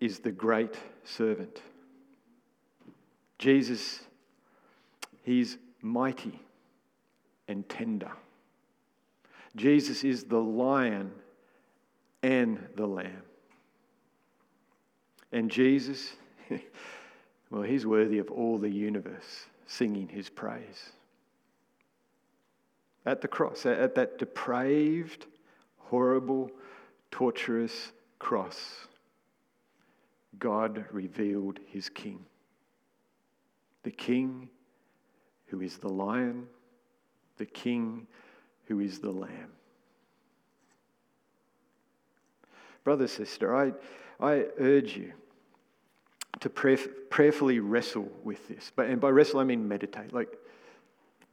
is 0.00 0.20
the 0.20 0.30
great 0.30 0.74
servant. 1.02 1.62
Jesus, 3.38 4.00
he's 5.22 5.58
mighty 5.82 6.40
and 7.48 7.68
tender. 7.68 8.12
Jesus 9.56 10.04
is 10.04 10.24
the 10.24 10.40
lion 10.40 11.10
and 12.22 12.68
the 12.76 12.86
lamb. 12.86 13.22
And 15.32 15.50
Jesus, 15.50 16.12
well, 17.50 17.62
he's 17.62 17.86
worthy 17.86 18.18
of 18.18 18.30
all 18.30 18.58
the 18.58 18.70
universe 18.70 19.46
singing 19.66 20.08
his 20.08 20.28
praise. 20.28 20.90
At 23.04 23.20
the 23.20 23.28
cross, 23.28 23.66
at 23.66 23.94
that 23.94 24.18
depraved, 24.18 25.26
horrible, 25.78 26.50
torturous 27.10 27.92
cross, 28.18 28.86
God 30.38 30.84
revealed 30.90 31.60
his 31.66 31.88
king. 31.88 32.24
The 33.84 33.90
king 33.90 34.48
who 35.46 35.60
is 35.60 35.78
the 35.78 35.88
lion, 35.88 36.46
the 37.36 37.46
king 37.46 38.06
who 38.64 38.80
is 38.80 38.98
the 38.98 39.10
lamb. 39.10 39.52
Brother, 42.82 43.06
sister, 43.06 43.54
I, 43.54 43.72
I 44.20 44.46
urge 44.58 44.96
you 44.96 45.12
to 46.40 46.50
pray, 46.50 46.76
prayerfully 47.10 47.60
wrestle 47.60 48.10
with 48.24 48.46
this. 48.48 48.70
But, 48.74 48.86
and 48.86 49.00
by 49.00 49.10
wrestle, 49.10 49.40
I 49.40 49.44
mean 49.44 49.66
meditate. 49.68 50.12
Like, 50.12 50.36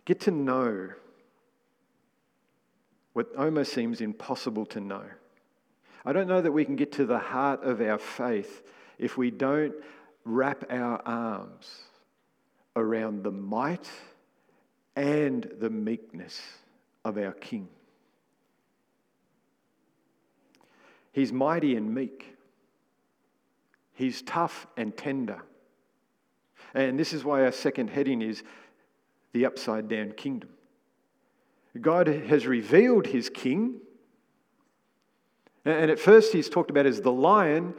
get 0.05 0.22
to 0.22 0.31
know 0.31 0.89
what 3.13 3.27
almost 3.38 3.74
seems 3.74 4.01
impossible 4.01 4.65
to 4.67 4.79
know. 4.79 5.03
I 6.05 6.13
don't 6.13 6.27
know 6.27 6.41
that 6.41 6.51
we 6.51 6.65
can 6.65 6.75
get 6.75 6.91
to 6.93 7.05
the 7.05 7.19
heart 7.19 7.63
of 7.63 7.79
our 7.79 7.98
faith 7.98 8.63
if 8.98 9.17
we 9.17 9.31
don't 9.31 9.74
wrap 10.25 10.65
our 10.69 11.01
arms 11.05 11.69
around 12.75 13.24
the 13.24 13.31
might 13.31 13.89
and 14.95 15.50
the 15.60 15.69
meekness 15.69 16.41
of 17.05 17.17
our 17.17 17.31
King. 17.33 17.67
He's 21.12 21.31
mighty 21.31 21.75
and 21.75 21.93
meek. 21.93 22.33
He's 23.94 24.22
tough 24.22 24.68
and 24.76 24.96
tender. 24.96 25.42
And 26.74 26.98
this 27.00 27.14
is 27.14 27.24
why 27.24 27.44
our 27.44 27.52
second 27.52 27.90
heading 27.90 28.22
is 28.22 28.44
the 29.34 29.46
upside 29.46 29.88
down 29.88 30.12
kingdom. 30.14 30.50
God 31.80 32.08
has 32.08 32.46
revealed 32.46 33.08
his 33.08 33.30
king. 33.30 33.80
And 35.66 35.90
at 35.90 36.00
first 36.00 36.34
he's 36.34 36.50
talked 36.50 36.70
about 36.70 36.86
as 36.86 37.02
the 37.02 37.12
lion, 37.12 37.74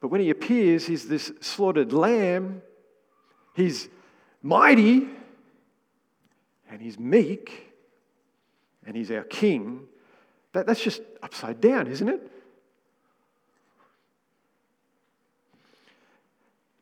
but 0.00 0.08
when 0.08 0.20
he 0.20 0.30
appears, 0.30 0.86
he's 0.86 1.08
this 1.08 1.32
slaughtered 1.40 1.92
lamb. 1.92 2.62
He's 3.54 3.88
mighty 4.42 5.08
and 6.70 6.80
he's 6.80 6.98
meek 6.98 7.72
and 8.86 8.96
he's 8.96 9.10
our 9.10 9.24
king. 9.24 9.86
That, 10.52 10.66
that's 10.66 10.82
just 10.82 11.02
upside 11.22 11.60
down, 11.60 11.86
isn't 11.88 12.08
it? 12.08 12.32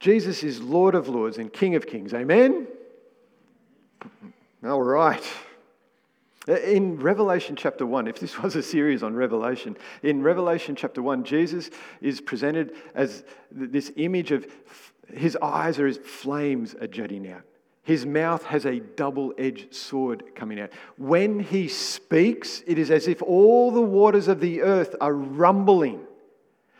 Jesus 0.06 0.44
is 0.44 0.62
Lord 0.62 0.94
of 0.94 1.08
Lords 1.08 1.36
and 1.38 1.52
King 1.52 1.74
of 1.74 1.84
Kings. 1.84 2.14
Amen? 2.14 2.68
All 4.62 4.80
right. 4.80 5.24
Uh, 6.48 6.52
in 6.60 6.96
Revelation 7.00 7.56
chapter 7.56 7.84
1, 7.84 8.06
if 8.06 8.20
this 8.20 8.40
was 8.40 8.54
a 8.54 8.62
series 8.62 9.02
on 9.02 9.16
Revelation, 9.16 9.76
in 10.04 10.22
Revelation 10.22 10.76
chapter 10.76 11.02
1, 11.02 11.24
Jesus 11.24 11.70
is 12.00 12.20
presented 12.20 12.76
as 12.94 13.24
this 13.50 13.90
image 13.96 14.30
of 14.30 14.46
his 15.12 15.36
eyes 15.42 15.80
are 15.80 15.88
as 15.88 15.96
flames 15.96 16.76
are 16.76 16.86
jutting 16.86 17.28
out. 17.28 17.42
His 17.82 18.06
mouth 18.06 18.44
has 18.44 18.64
a 18.64 18.78
double 18.78 19.34
edged 19.36 19.74
sword 19.74 20.36
coming 20.36 20.60
out. 20.60 20.70
When 20.98 21.40
he 21.40 21.66
speaks, 21.66 22.62
it 22.68 22.78
is 22.78 22.92
as 22.92 23.08
if 23.08 23.22
all 23.22 23.72
the 23.72 23.82
waters 23.82 24.28
of 24.28 24.38
the 24.38 24.62
earth 24.62 24.94
are 25.00 25.12
rumbling. 25.12 26.05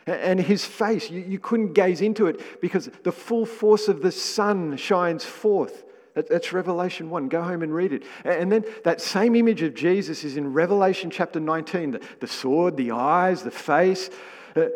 And 0.07 0.39
his 0.39 0.65
face, 0.65 1.11
you, 1.11 1.21
you 1.21 1.39
couldn't 1.39 1.73
gaze 1.73 2.01
into 2.01 2.27
it 2.27 2.61
because 2.61 2.89
the 3.03 3.11
full 3.11 3.45
force 3.45 3.87
of 3.87 4.01
the 4.01 4.11
sun 4.11 4.77
shines 4.77 5.25
forth. 5.25 5.83
That's 6.15 6.51
Revelation 6.51 7.11
1. 7.11 7.29
Go 7.29 7.43
home 7.43 7.61
and 7.61 7.73
read 7.73 7.93
it. 7.93 8.03
And 8.25 8.51
then 8.51 8.65
that 8.83 9.01
same 9.01 9.35
image 9.35 9.61
of 9.61 9.75
Jesus 9.75 10.23
is 10.23 10.35
in 10.35 10.53
Revelation 10.53 11.11
chapter 11.11 11.39
19 11.39 11.91
the, 11.91 12.01
the 12.19 12.27
sword, 12.27 12.75
the 12.75 12.91
eyes, 12.91 13.43
the 13.43 13.51
face. 13.51 14.09
Uh, 14.55 14.69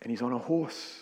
and 0.00 0.10
he's 0.10 0.22
on 0.22 0.32
a 0.32 0.38
horse. 0.38 0.98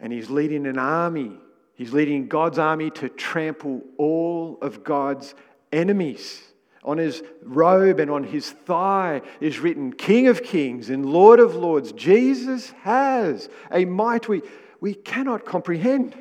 And 0.00 0.12
he's 0.12 0.28
leading 0.28 0.66
an 0.66 0.78
army 0.78 1.38
He's 1.74 1.92
leading 1.92 2.28
God's 2.28 2.58
army 2.58 2.90
to 2.92 3.08
trample 3.08 3.82
all 3.96 4.58
of 4.62 4.84
God's 4.84 5.34
enemies. 5.72 6.40
On 6.84 6.98
his 6.98 7.22
robe 7.42 8.00
and 8.00 8.10
on 8.10 8.24
his 8.24 8.50
thigh 8.50 9.22
is 9.40 9.60
written 9.60 9.92
King 9.92 10.26
of 10.26 10.42
Kings 10.42 10.90
and 10.90 11.06
Lord 11.06 11.38
of 11.38 11.54
Lords. 11.54 11.92
Jesus 11.92 12.70
has 12.82 13.48
a 13.70 13.84
might 13.84 14.28
we, 14.28 14.42
we 14.80 14.94
cannot 14.94 15.44
comprehend. 15.44 16.16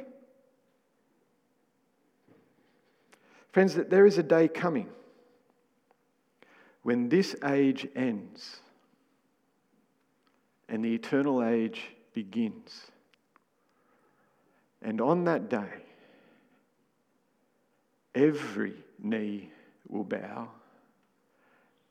Friends, 3.51 3.73
that 3.75 3.89
there 3.89 4.05
is 4.05 4.17
a 4.17 4.23
day 4.23 4.47
coming 4.47 4.87
when 6.83 7.09
this 7.09 7.35
age 7.43 7.87
ends 7.95 8.59
and 10.69 10.85
the 10.85 10.93
eternal 10.93 11.43
age 11.43 11.81
begins. 12.13 12.91
And 14.81 15.01
on 15.01 15.25
that 15.25 15.49
day, 15.49 15.69
every 18.15 18.73
knee 18.97 19.49
will 19.91 20.03
bow 20.03 20.49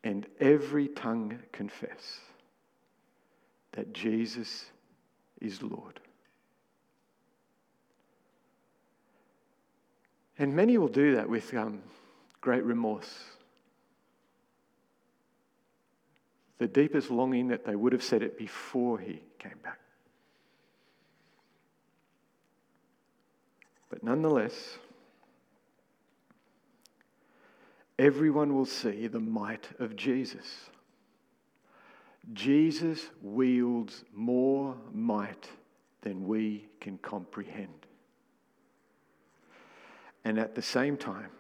and 0.03 0.27
every 0.41 0.89
tongue 0.89 1.39
confess 1.53 2.21
that 3.73 3.93
Jesus 3.93 4.65
is 5.41 5.63
Lord. 5.63 6.01
And 10.39 10.57
many 10.57 10.79
will 10.79 10.89
do 10.89 11.17
that 11.17 11.29
with 11.29 11.53
um, 11.55 11.83
great 12.41 12.65
remorse. 12.65 13.13
The 16.59 16.67
deepest 16.67 17.11
longing 17.11 17.49
that 17.49 17.65
they 17.65 17.77
would 17.77 17.93
have 17.93 18.03
said 18.03 18.23
it 18.23 18.39
before 18.39 18.99
he 18.99 19.23
came 19.39 19.59
back. 19.63 19.79
But 23.91 24.03
nonetheless, 24.03 24.79
everyone 28.01 28.55
will 28.55 28.65
see 28.65 29.07
the 29.09 29.21
might 29.21 29.69
of 29.79 29.95
Jesus. 29.95 30.71
Jesus 32.33 33.11
wields 33.21 34.05
more 34.15 34.75
might 34.93 35.51
than 36.01 36.27
we 36.27 36.67
can 36.81 36.97
comprehend. 36.99 37.87
And 40.25 40.39
at 40.39 40.55
the 40.55 40.63
same 40.63 40.97
time, 40.97 41.31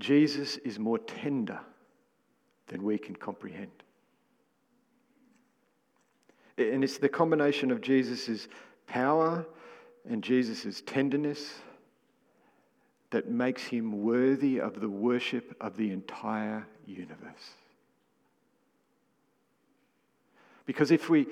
Jesus 0.00 0.56
is 0.58 0.80
more 0.80 0.98
tender 0.98 1.60
than 2.66 2.82
we 2.82 2.98
can 2.98 3.14
comprehend. 3.14 3.70
And 6.58 6.82
it's 6.82 6.98
the 6.98 7.08
combination 7.08 7.70
of 7.70 7.80
Jesus' 7.80 8.48
power 8.88 9.46
and 10.08 10.24
Jesus' 10.24 10.82
tenderness 10.84 11.60
that 13.14 13.30
makes 13.30 13.62
him 13.62 14.02
worthy 14.02 14.60
of 14.60 14.80
the 14.80 14.88
worship 14.88 15.56
of 15.60 15.76
the 15.76 15.92
entire 15.92 16.66
universe. 16.84 17.52
Because 20.66 20.90
if 20.90 21.08
we 21.08 21.28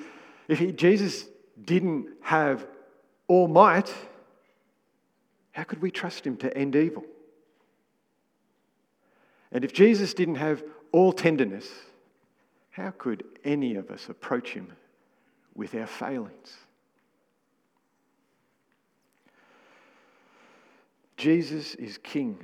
if 0.47 0.61
he, 0.61 0.71
Jesus 0.71 1.27
didn't 1.65 2.07
have 2.21 2.65
all 3.27 3.49
might, 3.49 3.93
how 5.51 5.65
could 5.65 5.83
we 5.83 5.91
trust 5.91 6.25
him 6.25 6.37
to 6.37 6.57
end 6.57 6.77
evil? 6.77 7.05
And 9.51 9.65
if 9.65 9.73
Jesus 9.73 10.15
didn't 10.15 10.37
have 10.37 10.63
all 10.93 11.13
tenderness, 11.13 11.69
how 12.71 12.93
could 12.97 13.25
any 13.43 13.75
of 13.75 13.91
us 13.91 14.09
approach 14.09 14.51
him 14.51 14.69
with 15.57 15.75
our 15.75 15.89
failings? 15.89 16.59
Jesus 21.23 21.77
is 21.77 21.99
king. 21.99 22.37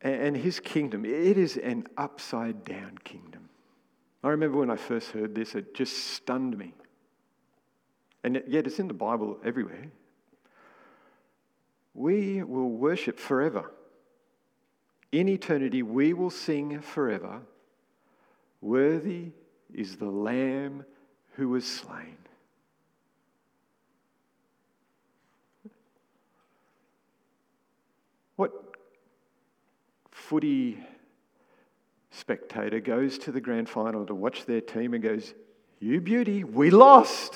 And 0.00 0.34
his 0.34 0.58
kingdom, 0.60 1.04
it 1.04 1.36
is 1.36 1.58
an 1.58 1.86
upside 1.98 2.64
down 2.64 2.98
kingdom. 3.04 3.50
I 4.24 4.30
remember 4.30 4.58
when 4.58 4.70
I 4.70 4.76
first 4.76 5.10
heard 5.10 5.34
this, 5.34 5.54
it 5.54 5.74
just 5.74 5.94
stunned 6.14 6.56
me. 6.56 6.72
And 8.24 8.42
yet 8.48 8.66
it's 8.66 8.78
in 8.78 8.88
the 8.88 8.94
Bible 8.94 9.38
everywhere. 9.44 9.90
We 11.92 12.42
will 12.42 12.70
worship 12.70 13.18
forever. 13.18 13.70
In 15.12 15.28
eternity, 15.28 15.82
we 15.82 16.14
will 16.14 16.30
sing 16.30 16.80
forever. 16.80 17.42
Worthy 18.62 19.32
is 19.74 19.96
the 19.96 20.06
Lamb 20.06 20.86
who 21.34 21.50
was 21.50 21.66
slain. 21.66 22.16
What 28.36 28.52
footy 30.28 30.78
spectator 32.10 32.80
goes 32.80 33.18
to 33.18 33.32
the 33.32 33.40
grand 33.40 33.68
final 33.68 34.06
to 34.06 34.14
watch 34.14 34.44
their 34.46 34.60
team 34.60 34.94
and 34.94 35.02
goes, 35.02 35.34
You 35.80 36.00
beauty, 36.00 36.44
we 36.44 36.70
lost. 36.70 37.34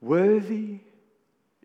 Worthy 0.00 0.78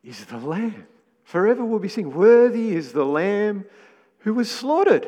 is 0.03 0.25
the 0.25 0.37
Lamb. 0.37 0.87
Forever 1.23 1.63
we'll 1.63 1.79
be 1.79 1.87
singing, 1.87 2.13
Worthy 2.13 2.75
is 2.75 2.91
the 2.91 3.05
Lamb 3.05 3.65
who 4.19 4.33
was 4.33 4.51
slaughtered. 4.51 5.07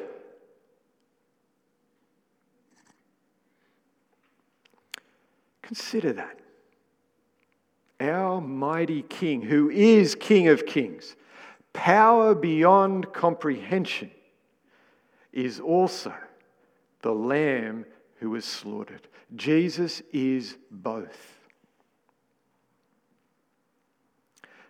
Consider 5.61 6.13
that 6.13 6.39
our 7.99 8.39
mighty 8.39 9.01
King, 9.01 9.41
who 9.41 9.69
is 9.69 10.15
King 10.15 10.47
of 10.47 10.65
kings, 10.65 11.15
power 11.75 12.33
beyond 12.33 13.13
comprehension, 13.13 14.09
is 15.31 15.59
also 15.59 16.13
the 17.01 17.11
Lamb 17.11 17.85
who 18.15 18.31
was 18.31 18.45
slaughtered. 18.45 19.07
Jesus 19.35 20.01
is 20.11 20.57
both. 20.71 21.35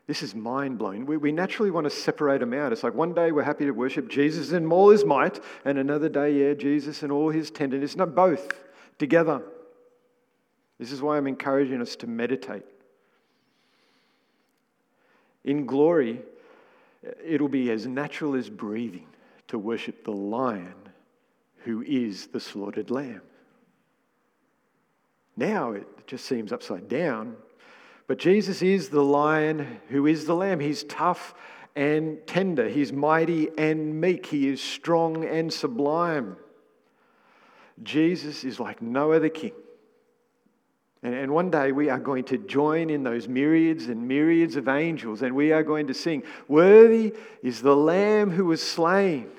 This 0.08 0.22
is 0.22 0.36
mind 0.36 0.78
blowing. 0.78 1.06
We, 1.06 1.18
we 1.18 1.32
naturally 1.32 1.72
want 1.72 1.86
to 1.86 1.90
separate 1.90 2.40
them 2.40 2.54
out. 2.54 2.72
It's 2.72 2.84
like 2.84 2.94
one 2.94 3.14
day 3.14 3.32
we're 3.32 3.44
happy 3.44 3.66
to 3.66 3.72
worship 3.72 4.10
Jesus 4.10 4.52
in 4.52 4.72
all 4.72 4.90
his 4.90 5.06
might, 5.06 5.40
and 5.64 5.78
another 5.78 6.10
day, 6.10 6.32
yeah, 6.32 6.54
Jesus 6.54 7.04
in 7.04 7.12
all 7.12 7.30
his 7.30 7.50
tenderness. 7.50 7.96
Not 7.96 8.14
both 8.14 8.64
together. 9.00 9.42
This 10.80 10.92
is 10.92 11.02
why 11.02 11.18
I'm 11.18 11.28
encouraging 11.28 11.82
us 11.82 11.96
to 11.98 12.08
meditate 12.08 12.66
in 15.46 15.66
glory, 15.66 16.22
it'll 17.24 17.48
be 17.48 17.72
as 17.72 17.86
natural 17.88 18.36
as 18.36 18.50
breathing 18.50 19.08
to 19.48 19.60
worship 19.60 20.04
the 20.04 20.12
lion 20.12 20.74
who 21.64 21.82
is 21.82 22.28
the 22.28 22.40
slaughtered 22.40 22.92
lamb. 22.92 23.22
Now 25.38 25.72
it 25.72 26.08
just 26.08 26.26
seems 26.26 26.52
upside 26.52 26.88
down, 26.88 27.36
but 28.08 28.20
Jesus 28.20 28.62
is 28.62 28.90
the 28.90 29.04
lion 29.04 29.80
who 29.90 30.06
is 30.06 30.26
the 30.26 30.36
lamb. 30.36 30.60
He's 30.60 30.84
tough 30.84 31.34
and 31.76 32.26
tender, 32.26 32.70
he's 32.70 32.94
mighty 32.94 33.50
and 33.58 34.00
meek, 34.00 34.28
he 34.28 34.48
is 34.48 34.62
strong 34.62 35.26
and 35.26 35.52
sublime. 35.52 36.38
Jesus 37.84 38.46
is 38.46 38.60
like 38.60 38.82
no 38.82 39.12
other 39.12 39.28
king. 39.28 39.52
And 41.06 41.32
one 41.32 41.52
day 41.52 41.72
we 41.72 41.92
are 41.92 42.00
going 42.00 42.24
to 42.26 42.38
join 42.40 42.90
in 42.90 43.04
those 43.04 43.28
myriads 43.28 43.90
and 43.90 44.08
myriads 44.08 44.56
of 44.56 44.68
angels 44.68 45.22
and 45.22 45.36
we 45.36 45.52
are 45.52 45.62
going 45.62 45.86
to 45.86 45.94
sing, 45.94 46.24
Worthy 46.48 47.14
is 47.44 47.62
the 47.62 47.76
Lamb 47.76 48.32
who 48.32 48.46
was 48.46 48.60
slain 48.60 49.30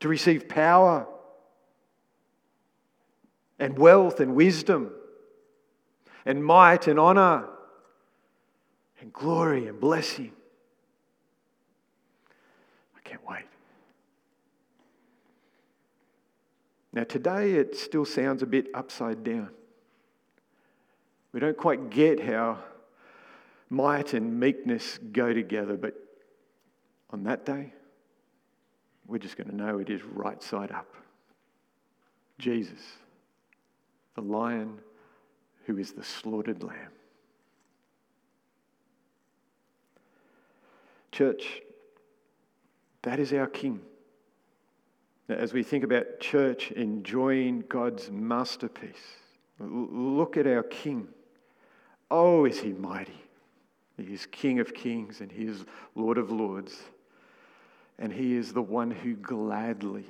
to 0.00 0.08
receive 0.08 0.48
power 0.48 1.06
and 3.58 3.78
wealth 3.78 4.20
and 4.20 4.34
wisdom 4.34 4.90
and 6.24 6.42
might 6.42 6.86
and 6.86 6.98
honor 6.98 7.44
and 9.02 9.12
glory 9.12 9.66
and 9.66 9.78
blessing. 9.78 10.32
I 12.96 13.00
can't 13.06 13.26
wait. 13.28 13.44
Now, 16.94 17.04
today 17.04 17.52
it 17.52 17.76
still 17.76 18.06
sounds 18.06 18.42
a 18.42 18.46
bit 18.46 18.68
upside 18.72 19.22
down. 19.22 19.50
We 21.36 21.40
don't 21.40 21.58
quite 21.58 21.90
get 21.90 22.18
how 22.18 22.60
might 23.68 24.14
and 24.14 24.40
meekness 24.40 24.98
go 25.12 25.34
together, 25.34 25.76
but 25.76 25.92
on 27.10 27.24
that 27.24 27.44
day, 27.44 27.74
we're 29.06 29.18
just 29.18 29.36
going 29.36 29.50
to 29.50 29.54
know 29.54 29.78
it 29.78 29.90
is 29.90 30.02
right 30.02 30.42
side 30.42 30.72
up. 30.72 30.94
Jesus, 32.38 32.80
the 34.14 34.22
lion 34.22 34.78
who 35.66 35.76
is 35.76 35.92
the 35.92 36.02
slaughtered 36.02 36.62
lamb. 36.62 36.92
Church, 41.12 41.60
that 43.02 43.20
is 43.20 43.34
our 43.34 43.46
King. 43.46 43.82
As 45.28 45.52
we 45.52 45.62
think 45.62 45.84
about 45.84 46.18
church 46.18 46.70
enjoying 46.70 47.64
God's 47.68 48.10
masterpiece, 48.10 49.18
look 49.60 50.38
at 50.38 50.46
our 50.46 50.62
King. 50.62 51.08
Oh, 52.10 52.44
is 52.44 52.60
he 52.60 52.72
mighty! 52.72 53.20
He 53.96 54.12
is 54.12 54.26
King 54.26 54.60
of 54.60 54.74
kings 54.74 55.20
and 55.20 55.32
he 55.32 55.44
is 55.44 55.64
Lord 55.94 56.18
of 56.18 56.30
lords. 56.30 56.76
And 57.98 58.12
he 58.12 58.34
is 58.34 58.52
the 58.52 58.62
one 58.62 58.90
who 58.90 59.14
gladly 59.14 60.04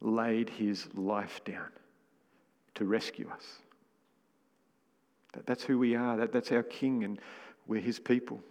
laid 0.00 0.48
his 0.48 0.88
life 0.94 1.40
down 1.44 1.68
to 2.76 2.84
rescue 2.84 3.28
us. 3.30 3.44
That, 5.32 5.46
That's 5.46 5.64
who 5.64 5.78
we 5.78 5.96
are. 5.96 6.16
That, 6.16 6.32
That's 6.32 6.52
our 6.52 6.62
King, 6.62 7.04
and 7.04 7.20
we're 7.66 7.80
his 7.80 7.98
people. 7.98 8.42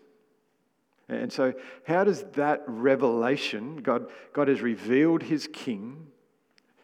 And 1.07 1.31
so, 1.31 1.53
how 1.87 2.03
does 2.03 2.23
that 2.33 2.63
revelation, 2.67 3.77
God, 3.77 4.07
God 4.31 4.47
has 4.47 4.61
revealed 4.61 5.23
his 5.23 5.47
king, 5.51 6.07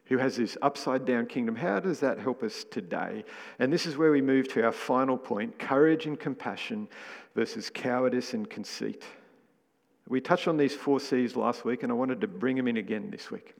who 0.05 0.17
has 0.17 0.35
this 0.37 0.57
upside 0.61 1.05
down 1.05 1.25
kingdom, 1.25 1.55
how 1.55 1.79
does 1.79 1.99
that 1.99 2.19
help 2.19 2.43
us 2.43 2.63
today? 2.69 3.23
And 3.59 3.73
this 3.73 3.85
is 3.85 3.97
where 3.97 4.11
we 4.11 4.21
move 4.21 4.47
to 4.49 4.63
our 4.63 4.71
final 4.71 5.17
point 5.17 5.57
courage 5.57 6.05
and 6.05 6.19
compassion 6.19 6.87
versus 7.35 7.69
cowardice 7.73 8.33
and 8.33 8.49
conceit. 8.49 9.03
We 10.07 10.21
touched 10.21 10.47
on 10.47 10.57
these 10.57 10.75
four 10.75 10.99
C's 10.99 11.35
last 11.35 11.65
week, 11.65 11.81
and 11.81 11.91
I 11.91 11.95
wanted 11.95 12.21
to 12.21 12.27
bring 12.27 12.55
them 12.55 12.67
in 12.67 12.77
again 12.77 13.09
this 13.09 13.31
week. 13.31 13.55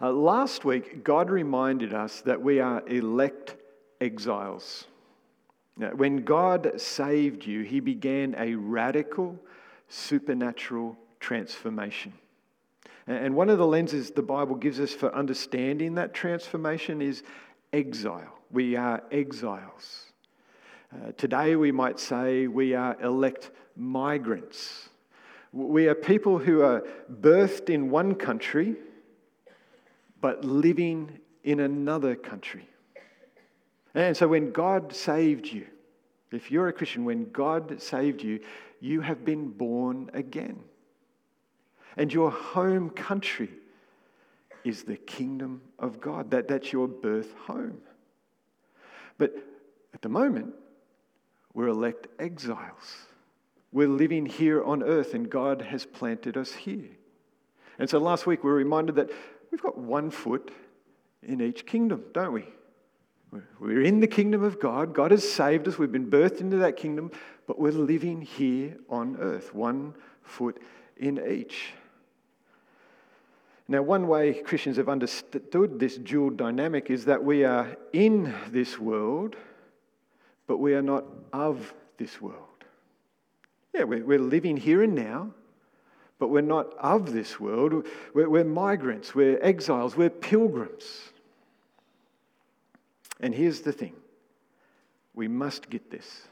Uh, 0.00 0.10
last 0.10 0.64
week, 0.64 1.04
God 1.04 1.30
reminded 1.30 1.94
us 1.94 2.20
that 2.22 2.42
we 2.42 2.58
are 2.60 2.86
elect 2.88 3.56
exiles. 4.00 4.86
When 5.76 6.24
God 6.24 6.80
saved 6.80 7.46
you, 7.46 7.62
He 7.62 7.80
began 7.80 8.34
a 8.36 8.54
radical, 8.54 9.38
supernatural 9.88 10.96
transformation. 11.20 12.12
And 13.06 13.36
one 13.36 13.50
of 13.50 13.58
the 13.58 13.66
lenses 13.66 14.10
the 14.10 14.22
Bible 14.22 14.56
gives 14.56 14.80
us 14.80 14.92
for 14.92 15.14
understanding 15.14 15.94
that 15.94 16.12
transformation 16.12 17.00
is 17.00 17.22
exile. 17.72 18.38
We 18.50 18.76
are 18.76 19.02
exiles. 19.12 20.12
Uh, 20.92 21.12
today, 21.16 21.56
we 21.56 21.72
might 21.72 22.00
say 22.00 22.46
we 22.46 22.74
are 22.74 23.00
elect 23.00 23.50
migrants. 23.76 24.88
We 25.52 25.88
are 25.88 25.94
people 25.94 26.38
who 26.38 26.62
are 26.62 26.84
birthed 27.10 27.70
in 27.70 27.90
one 27.90 28.14
country, 28.14 28.76
but 30.20 30.44
living 30.44 31.18
in 31.44 31.60
another 31.60 32.16
country. 32.16 32.68
And 33.94 34.16
so 34.16 34.28
when 34.28 34.52
God 34.52 34.94
saved 34.94 35.46
you, 35.46 35.66
if 36.32 36.50
you're 36.50 36.68
a 36.68 36.72
Christian, 36.72 37.04
when 37.04 37.30
God 37.30 37.80
saved 37.80 38.22
you, 38.22 38.40
you 38.80 39.00
have 39.00 39.24
been 39.24 39.48
born 39.48 40.10
again. 40.12 40.58
And 41.96 42.12
your 42.12 42.30
home 42.30 42.90
country 42.90 43.50
is 44.64 44.82
the 44.82 44.96
kingdom 44.96 45.62
of 45.78 46.00
God. 46.00 46.30
That, 46.30 46.48
that's 46.48 46.72
your 46.72 46.88
birth 46.88 47.32
home. 47.46 47.78
But 49.18 49.34
at 49.94 50.02
the 50.02 50.08
moment, 50.08 50.54
we're 51.54 51.68
elect 51.68 52.08
exiles. 52.18 52.96
We're 53.72 53.88
living 53.88 54.26
here 54.26 54.62
on 54.62 54.82
earth, 54.82 55.14
and 55.14 55.30
God 55.30 55.62
has 55.62 55.86
planted 55.86 56.36
us 56.36 56.52
here. 56.52 56.90
And 57.78 57.88
so 57.88 57.98
last 57.98 58.26
week, 58.26 58.44
we 58.44 58.50
were 58.50 58.56
reminded 58.56 58.96
that 58.96 59.10
we've 59.50 59.62
got 59.62 59.78
one 59.78 60.10
foot 60.10 60.50
in 61.22 61.40
each 61.40 61.66
kingdom, 61.66 62.04
don't 62.12 62.32
we? 62.32 62.44
We're 63.58 63.82
in 63.82 64.00
the 64.00 64.06
kingdom 64.06 64.42
of 64.42 64.60
God. 64.60 64.94
God 64.94 65.10
has 65.10 65.28
saved 65.28 65.66
us. 65.68 65.78
We've 65.78 65.92
been 65.92 66.10
birthed 66.10 66.40
into 66.40 66.56
that 66.58 66.76
kingdom, 66.76 67.10
but 67.46 67.58
we're 67.58 67.72
living 67.72 68.22
here 68.22 68.76
on 68.88 69.16
earth, 69.18 69.54
one 69.54 69.94
foot 70.22 70.62
in 70.96 71.20
each. 71.26 71.72
Now, 73.68 73.82
one 73.82 74.06
way 74.06 74.34
Christians 74.34 74.76
have 74.76 74.88
understood 74.88 75.80
this 75.80 75.96
dual 75.96 76.30
dynamic 76.30 76.88
is 76.88 77.04
that 77.06 77.24
we 77.24 77.44
are 77.44 77.76
in 77.92 78.32
this 78.50 78.78
world, 78.78 79.34
but 80.46 80.58
we 80.58 80.74
are 80.74 80.82
not 80.82 81.04
of 81.32 81.74
this 81.98 82.20
world. 82.20 82.42
Yeah, 83.74 83.84
we're 83.84 84.20
living 84.20 84.56
here 84.56 84.82
and 84.82 84.94
now, 84.94 85.32
but 86.18 86.28
we're 86.28 86.40
not 86.42 86.74
of 86.78 87.12
this 87.12 87.40
world. 87.40 87.86
We're 88.14 88.44
migrants, 88.44 89.14
we're 89.14 89.42
exiles, 89.42 89.96
we're 89.96 90.10
pilgrims. 90.10 91.10
And 93.20 93.34
here's 93.34 93.62
the 93.62 93.72
thing 93.72 93.94
we 95.14 95.26
must 95.26 95.68
get 95.70 95.90
this 95.90 96.22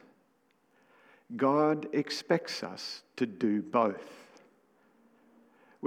God 1.37 1.89
expects 1.93 2.63
us 2.63 3.03
to 3.17 3.27
do 3.27 3.61
both. 3.61 4.24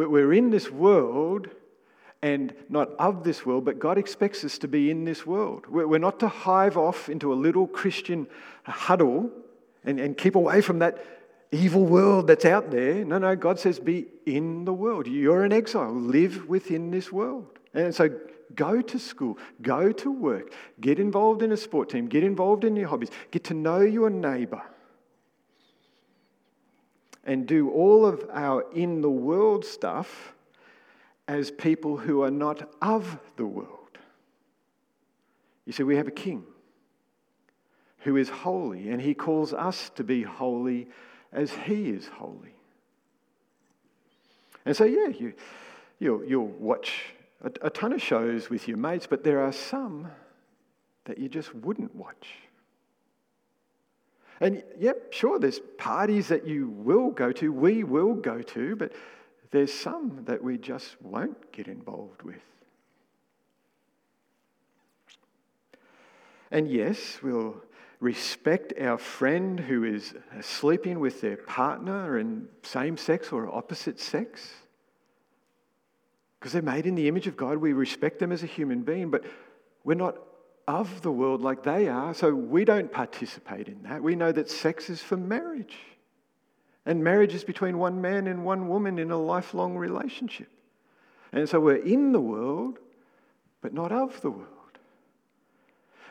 We're 0.06 0.34
in 0.34 0.52
this 0.52 0.70
world 0.70 1.50
and 2.22 2.54
not 2.70 2.90
of 3.00 3.24
this 3.24 3.46
world, 3.46 3.66
but 3.66 3.80
God 3.80 3.98
expects 3.98 4.44
us 4.44 4.58
to 4.60 4.68
be 4.68 4.90
in 4.90 5.06
this 5.06 5.26
world. 5.26 5.68
We're 5.68 6.00
not 6.00 6.20
to 6.22 6.28
hive 6.28 6.78
off 6.78 7.10
into 7.10 7.34
a 7.34 7.36
little 7.36 7.68
Christian 7.68 8.28
huddle 8.64 9.30
and, 9.84 10.00
and 10.00 10.18
keep 10.18 10.36
away 10.36 10.62
from 10.62 10.80
that 10.80 11.04
evil 11.52 11.86
world 11.86 12.28
that's 12.28 12.46
out 12.46 12.72
there. 12.72 13.06
No, 13.06 13.18
no, 13.18 13.36
God 13.36 13.60
says 13.60 13.80
be 13.80 14.08
in 14.26 14.66
the 14.66 14.74
world. 14.74 15.08
You're 15.08 15.44
an 15.44 15.54
exile, 15.54 15.92
live 15.92 16.48
within 16.48 16.92
this 16.92 17.12
world. 17.12 17.46
And 17.74 17.94
so 17.94 18.10
Go 18.56 18.82
to 18.82 18.98
school, 19.00 19.38
go 19.62 19.92
to 19.92 20.12
work, 20.12 20.54
get 20.80 21.00
involved 21.00 21.42
in 21.42 21.52
a 21.52 21.58
sport 21.58 21.90
team, 21.90 22.08
get 22.08 22.24
involved 22.24 22.64
in 22.64 22.76
your 22.76 22.88
hobbies, 22.88 23.10
get 23.30 23.44
to 23.46 23.54
know 23.54 23.82
your 23.82 24.10
neighbor, 24.10 24.62
and 27.28 27.46
do 27.46 27.70
all 27.70 28.06
of 28.06 28.26
our 28.34 28.64
in 28.72 29.02
the 29.02 29.10
world 29.10 29.66
stuff 29.66 30.34
as 31.28 31.52
people 31.52 31.98
who 31.98 32.24
are 32.24 32.32
not 32.32 32.74
of 32.82 33.20
the 33.36 33.46
world. 33.46 34.00
You 35.66 35.74
see, 35.74 35.84
we 35.84 35.98
have 35.98 36.08
a 36.08 36.12
king 36.12 36.46
who 38.00 38.16
is 38.16 38.30
holy, 38.30 38.90
and 38.90 39.02
he 39.02 39.14
calls 39.14 39.54
us 39.54 39.90
to 39.96 40.04
be 40.04 40.24
holy 40.24 40.88
as 41.34 41.52
he 41.52 41.90
is 41.90 42.08
holy. 42.08 42.56
And 44.66 44.76
so, 44.76 44.86
yeah, 44.86 45.10
you, 45.10 45.34
you'll, 46.00 46.24
you'll 46.24 46.48
watch 46.48 47.14
a, 47.44 47.52
a 47.64 47.70
ton 47.70 47.92
of 47.92 48.02
shows 48.02 48.50
with 48.50 48.70
your 48.70 48.78
mates, 48.78 49.08
but 49.08 49.26
there 49.26 49.42
are 49.42 49.52
some 49.52 50.08
that 51.04 51.18
you 51.18 51.28
just 51.28 51.54
wouldn't 51.54 51.94
watch. 51.94 52.30
And 54.40 54.64
yep, 54.80 55.12
sure, 55.12 55.40
there's 55.40 55.60
parties 55.78 56.28
that 56.28 56.46
you 56.46 56.70
will 56.70 57.10
go 57.10 57.32
to, 57.34 57.52
we 57.52 57.84
will 57.84 58.14
go 58.14 58.42
to, 58.42 58.76
but 58.76 58.94
there's 59.52 59.74
some 59.74 60.24
that 60.26 60.44
we 60.44 60.58
just 60.58 61.02
won't 61.02 61.52
get 61.52 61.68
involved 61.68 62.22
with. 62.22 62.36
And 66.52 66.70
yes, 66.70 67.20
we'll 67.22 67.56
respect 68.00 68.74
our 68.80 68.98
friend 68.98 69.60
who 69.60 69.84
is 69.84 70.14
sleeping 70.42 71.00
with 71.00 71.20
their 71.20 71.38
partner 71.38 72.18
and 72.18 72.48
same 72.64 72.96
sex 72.96 73.32
or 73.32 73.54
opposite 73.54 74.00
sex. 74.00 74.50
Because 76.40 76.54
they're 76.54 76.62
made 76.62 76.86
in 76.86 76.94
the 76.94 77.08
image 77.08 77.26
of 77.26 77.36
God. 77.36 77.58
We 77.58 77.74
respect 77.74 78.20
them 78.20 78.32
as 78.32 78.44
a 78.44 78.48
human 78.48 78.84
being, 78.84 79.10
but 79.10 79.26
we're 79.84 79.96
not 79.96 80.18
of 80.68 81.02
the 81.02 81.12
world 81.12 81.42
like 81.42 81.64
they 81.64 81.88
are, 81.88 82.14
so 82.14 82.34
we 82.34 82.66
don't 82.66 82.92
participate 82.92 83.68
in 83.68 83.84
that. 83.84 84.04
We 84.04 84.16
know 84.16 84.32
that 84.32 84.50
sex 84.50 84.90
is 84.90 85.02
for 85.02 85.16
marriage. 85.16 85.78
And 86.86 87.04
marriage 87.04 87.34
is 87.34 87.44
between 87.44 87.78
one 87.78 88.02
man 88.02 88.28
and 88.28 88.44
one 88.46 88.68
woman 88.68 89.00
in 89.00 89.12
a 89.12 89.18
lifelong 89.18 89.78
relationship. 89.78 90.50
And 91.32 91.48
so 91.48 91.60
we're 91.60 91.76
in 91.76 92.12
the 92.12 92.20
world, 92.20 92.80
but 93.62 93.74
not 93.74 93.92
of 93.92 94.20
the 94.22 94.32
world. 94.32 94.48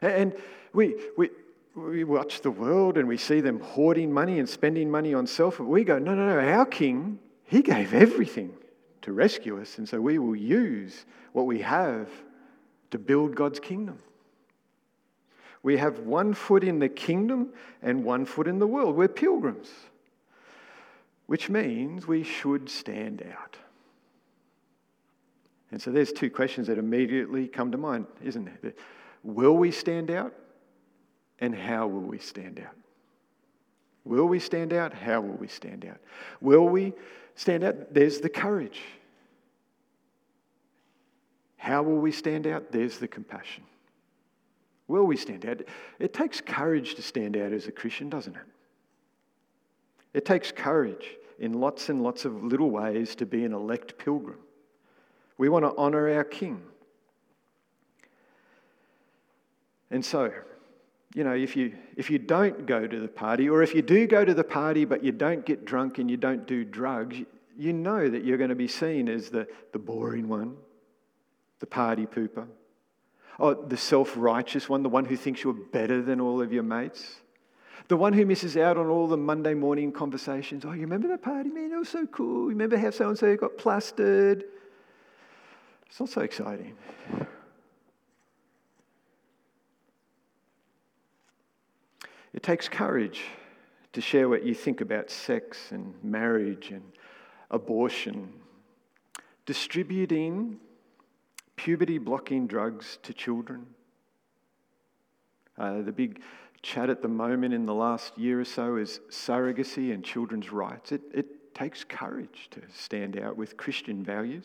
And 0.03 0.35
we, 0.73 0.95
we, 1.17 1.31
we 1.75 2.05
watch 2.05 2.43
the 2.43 2.51
world 2.51 2.99
and 2.99 3.09
we 3.09 3.17
see 3.17 3.41
them 3.41 3.61
hoarding 3.61 4.13
money 4.13 4.39
and 4.39 4.49
spending 4.49 4.91
money 4.91 5.15
on 5.15 5.27
self. 5.27 5.59
We 5.59 5.85
go, 5.85 5.99
no, 5.99 6.15
no, 6.15 6.27
no, 6.29 6.39
our 6.39 6.67
king, 6.67 7.19
he 7.45 7.63
gave 7.63 7.95
everything 7.95 8.53
to 9.03 9.13
rescue 9.13 9.61
us. 9.61 9.79
And 9.79 9.89
so 9.89 10.01
we 10.01 10.19
will 10.19 10.37
use 10.37 11.07
what 11.33 11.47
we 11.47 11.61
have 11.61 12.09
to 12.91 12.99
build 12.99 13.35
God's 13.35 13.61
kingdom. 13.61 13.99
We 15.67 15.79
have 15.79 15.99
one 15.99 16.33
foot 16.33 16.63
in 16.63 16.79
the 16.79 16.89
kingdom 16.89 17.49
and 17.83 18.05
one 18.05 18.25
foot 18.25 18.47
in 18.47 18.61
the 18.61 18.69
world. 18.69 18.95
We're 18.95 19.09
pilgrims, 19.09 19.69
which 21.27 21.51
means 21.51 22.07
we 22.07 22.23
should 22.23 22.69
stand 22.71 23.21
out. 23.37 23.57
And 25.73 25.83
so 25.83 25.91
there's 25.91 26.13
two 26.13 26.31
questions 26.31 26.69
that 26.69 26.79
immediately 26.79 27.49
come 27.49 27.73
to 27.73 27.79
mind, 27.79 28.07
isn't 28.23 28.45
there? 28.63 28.75
Will 29.25 29.57
we 29.57 29.73
stand 29.73 30.09
out? 30.09 30.33
And 31.41 31.53
how 31.53 31.89
will 31.89 31.99
we 31.99 32.21
stand 32.21 32.61
out? 32.61 32.77
Will 34.05 34.27
we 34.27 34.39
stand 34.39 34.73
out? 34.73 34.95
How 34.95 35.21
will 35.21 35.35
we 35.35 35.49
stand 35.49 35.85
out? 35.85 35.99
Will 36.41 36.69
we 36.69 36.93
stand 37.35 37.65
out? 37.65 37.93
There's 37.93 38.21
the 38.21 38.29
courage. 38.29 38.83
How 41.57 41.83
will 41.83 41.99
we 41.99 42.13
stand 42.13 42.47
out? 42.47 42.71
There's 42.71 42.99
the 42.99 43.09
compassion. 43.09 43.65
Will 44.89 45.05
we 45.05 45.17
stand 45.17 45.45
out? 45.47 45.63
It 45.99 46.13
takes 46.13 46.41
courage 46.41 46.95
to 46.95 47.03
stand 47.03 47.37
out 47.37 47.53
as 47.53 47.67
a 47.67 47.73
Christian, 47.73 48.09
doesn't 48.09 48.37
it? 48.37 48.43
It 50.15 50.25
takes 50.25 50.53
courage 50.53 51.17
in 51.39 51.55
lots 51.55 51.89
and 51.89 52.03
lots 52.03 52.25
of 52.25 52.43
little 52.43 52.71
ways 52.71 53.15
to 53.17 53.27
be 53.27 53.45
an 53.45 53.53
elect 53.53 53.99
pilgrim. 53.99 54.39
We 55.39 55.49
want 55.49 55.65
to 55.65 55.77
honour 55.77 56.11
our 56.15 56.25
King. 56.25 56.63
And 59.91 60.05
so, 60.05 60.33
you 61.15 61.25
know, 61.25 61.35
if 61.35 61.57
you, 61.57 61.75
if 61.97 62.11
you 62.11 62.19
don't 62.19 62.67
go 62.67 62.87
to 62.87 63.01
the 63.01 63.09
party, 63.09 63.49
or 63.49 63.63
if 63.63 63.75
you 63.75 63.83
do 63.83 64.07
go 64.07 64.25
to 64.25 64.35
the 64.35 64.45
party 64.45 64.85
but 64.85 65.05
you 65.05 65.13
don't 65.13 65.45
get 65.45 65.65
drunk 65.65 65.99
and 65.99 66.11
you 66.11 66.17
don't 66.17 66.47
do 66.47 66.65
drugs, 66.65 67.17
you 67.57 67.73
know 67.73 68.09
that 68.09 68.25
you're 68.25 68.39
going 68.39 68.51
to 68.51 68.57
be 68.57 68.69
seen 68.69 69.09
as 69.09 69.31
the, 69.31 69.47
the 69.73 69.79
boring 69.79 70.29
one, 70.29 70.57
the 71.61 71.67
party 71.67 72.07
pooper, 72.07 72.47
or 73.39 73.55
the 73.55 73.77
self 73.77 74.15
righteous 74.17 74.69
one, 74.69 74.83
the 74.83 74.89
one 74.89 75.05
who 75.05 75.17
thinks 75.17 75.43
you're 75.45 75.53
better 75.53 76.03
than 76.03 76.21
all 76.21 76.41
of 76.41 76.53
your 76.53 76.63
mates, 76.63 77.21
the 77.89 77.97
one 77.97 78.13
who 78.13 78.25
misses 78.25 78.57
out 78.57 78.77
on 78.77 78.87
all 78.89 79.07
the 79.07 79.17
Monday 79.17 79.55
morning 79.55 79.93
conversations. 79.93 80.65
Oh, 80.65 80.73
you 80.73 80.83
remember 80.83 81.09
that 81.09 81.23
party, 81.23 81.51
man? 81.51 81.73
It 81.73 81.77
was 81.77 81.89
so 81.89 82.07
cool. 82.07 82.47
Remember 82.47 82.77
how 82.77 82.91
so 82.91 83.09
and 83.09 83.19
so 83.19 83.37
got 83.37 83.59
plastered? 83.59 84.45
It's 85.87 86.01
not 86.01 86.09
so 86.09 86.23
exciting. 86.23 86.77
It 92.33 92.43
takes 92.43 92.69
courage 92.69 93.23
to 93.93 94.01
share 94.01 94.29
what 94.29 94.45
you 94.45 94.55
think 94.55 94.83
about 94.83 95.11
sex 95.11 95.73
and 95.73 95.95
marriage 96.03 96.71
and 96.71 96.83
abortion, 97.51 98.31
distributing 99.47 100.59
puberty 101.57 101.99
blocking 101.99 102.47
drugs 102.47 102.99
to 103.03 103.13
children. 103.13 103.67
Uh, 105.59 105.83
the 105.83 105.93
big 105.93 106.21
chat 106.63 106.91
at 106.91 107.03
the 107.03 107.09
moment 107.09 107.55
in 107.55 107.67
the 107.67 107.75
last 107.75 108.17
year 108.19 108.41
or 108.41 108.45
so 108.45 108.77
is 108.77 109.01
surrogacy 109.11 109.93
and 109.93 110.05
children's 110.05 110.53
rights. 110.53 110.93
It, 110.93 111.03
it 111.15 111.55
takes 111.55 111.85
courage 111.85 112.49
to 112.51 112.61
stand 112.75 113.19
out 113.19 113.37
with 113.37 113.57
Christian 113.57 114.03
values. 114.03 114.45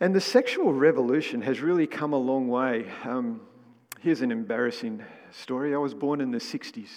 And 0.00 0.14
the 0.14 0.20
sexual 0.20 0.72
revolution 0.72 1.40
has 1.42 1.60
really 1.60 1.86
come 1.86 2.12
a 2.12 2.18
long 2.18 2.48
way. 2.48 2.86
Um, 3.04 3.40
here's 4.00 4.20
an 4.20 4.32
embarrassing 4.32 5.02
story. 5.30 5.74
I 5.74 5.78
was 5.78 5.94
born 5.94 6.20
in 6.20 6.30
the 6.30 6.38
60s. 6.38 6.90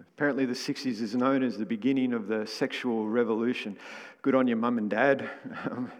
Apparently, 0.00 0.46
the 0.46 0.52
60s 0.52 1.00
is 1.00 1.14
known 1.14 1.42
as 1.42 1.58
the 1.58 1.66
beginning 1.66 2.12
of 2.12 2.28
the 2.28 2.46
sexual 2.46 3.08
revolution. 3.08 3.76
Good 4.22 4.34
on 4.34 4.46
your 4.46 4.58
mum 4.58 4.78
and 4.78 4.90
dad. 4.90 5.28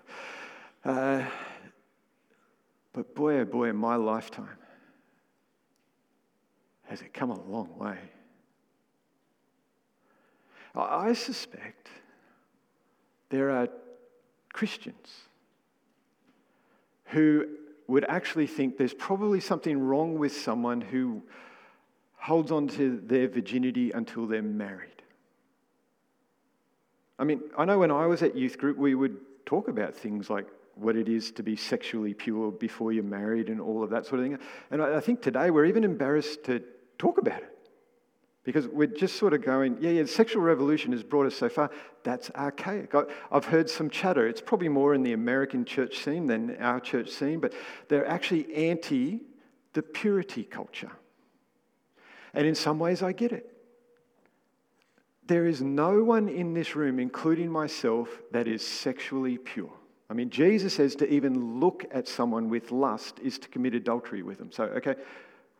uh, 0.86 1.24
but 2.92 3.14
boy, 3.14 3.40
oh 3.40 3.44
boy, 3.44 3.68
in 3.68 3.76
my 3.76 3.96
lifetime, 3.96 4.58
has 6.84 7.02
it 7.02 7.12
come 7.12 7.30
a 7.30 7.40
long 7.42 7.76
way. 7.76 7.98
I 10.74 11.12
suspect 11.14 11.88
there 13.30 13.50
are 13.50 13.68
Christians 14.52 15.22
who 17.06 17.46
would 17.88 18.04
actually 18.08 18.46
think 18.46 18.76
there's 18.76 18.94
probably 18.94 19.40
something 19.40 19.78
wrong 19.78 20.18
with 20.18 20.36
someone 20.36 20.80
who 20.80 21.22
holds 22.16 22.50
on 22.50 22.68
to 22.68 23.00
their 23.04 23.28
virginity 23.28 23.92
until 23.92 24.26
they're 24.26 24.42
married. 24.42 25.02
I 27.18 27.24
mean, 27.24 27.40
I 27.56 27.64
know 27.64 27.78
when 27.78 27.90
I 27.90 28.06
was 28.06 28.22
at 28.22 28.36
youth 28.36 28.58
group, 28.58 28.76
we 28.76 28.94
would 28.94 29.16
talk 29.46 29.68
about 29.68 29.94
things 29.94 30.28
like 30.28 30.46
what 30.76 30.94
it 30.94 31.08
is 31.08 31.32
to 31.32 31.42
be 31.42 31.56
sexually 31.56 32.14
pure 32.14 32.52
before 32.52 32.92
you're 32.92 33.02
married 33.02 33.48
and 33.48 33.60
all 33.60 33.82
of 33.82 33.90
that 33.90 34.06
sort 34.06 34.20
of 34.20 34.26
thing. 34.26 34.38
And 34.70 34.82
I 34.82 35.00
think 35.00 35.22
today 35.22 35.50
we're 35.50 35.64
even 35.64 35.84
embarrassed 35.84 36.44
to 36.44 36.62
talk 36.98 37.18
about 37.18 37.38
it. 37.38 37.52
Because 38.44 38.68
we're 38.68 38.86
just 38.86 39.16
sort 39.16 39.32
of 39.32 39.42
going, 39.42 39.78
yeah, 39.80 39.90
yeah, 39.90 40.04
sexual 40.04 40.40
revolution 40.40 40.92
has 40.92 41.02
brought 41.02 41.26
us 41.26 41.34
so 41.34 41.48
far. 41.48 41.68
That's 42.04 42.30
archaic. 42.36 42.94
I've 43.32 43.46
heard 43.46 43.68
some 43.68 43.90
chatter. 43.90 44.28
It's 44.28 44.40
probably 44.40 44.68
more 44.68 44.94
in 44.94 45.02
the 45.02 45.14
American 45.14 45.64
church 45.64 45.98
scene 45.98 46.28
than 46.28 46.56
our 46.58 46.78
church 46.78 47.10
scene, 47.10 47.40
but 47.40 47.54
they're 47.88 48.06
actually 48.06 48.54
anti 48.54 49.22
the 49.72 49.82
purity 49.82 50.44
culture. 50.44 50.92
And 52.34 52.46
in 52.46 52.54
some 52.54 52.78
ways, 52.78 53.02
I 53.02 53.12
get 53.12 53.32
it. 53.32 53.52
There 55.26 55.46
is 55.46 55.60
no 55.60 56.04
one 56.04 56.28
in 56.28 56.54
this 56.54 56.76
room, 56.76 57.00
including 57.00 57.50
myself, 57.50 58.08
that 58.30 58.46
is 58.46 58.64
sexually 58.64 59.38
pure. 59.38 59.72
I 60.08 60.14
mean, 60.14 60.30
Jesus 60.30 60.74
says 60.74 60.94
to 60.96 61.12
even 61.12 61.58
look 61.58 61.84
at 61.90 62.06
someone 62.06 62.48
with 62.48 62.70
lust 62.70 63.18
is 63.20 63.38
to 63.40 63.48
commit 63.48 63.74
adultery 63.74 64.22
with 64.22 64.38
them. 64.38 64.52
So, 64.52 64.64
okay, 64.64 64.94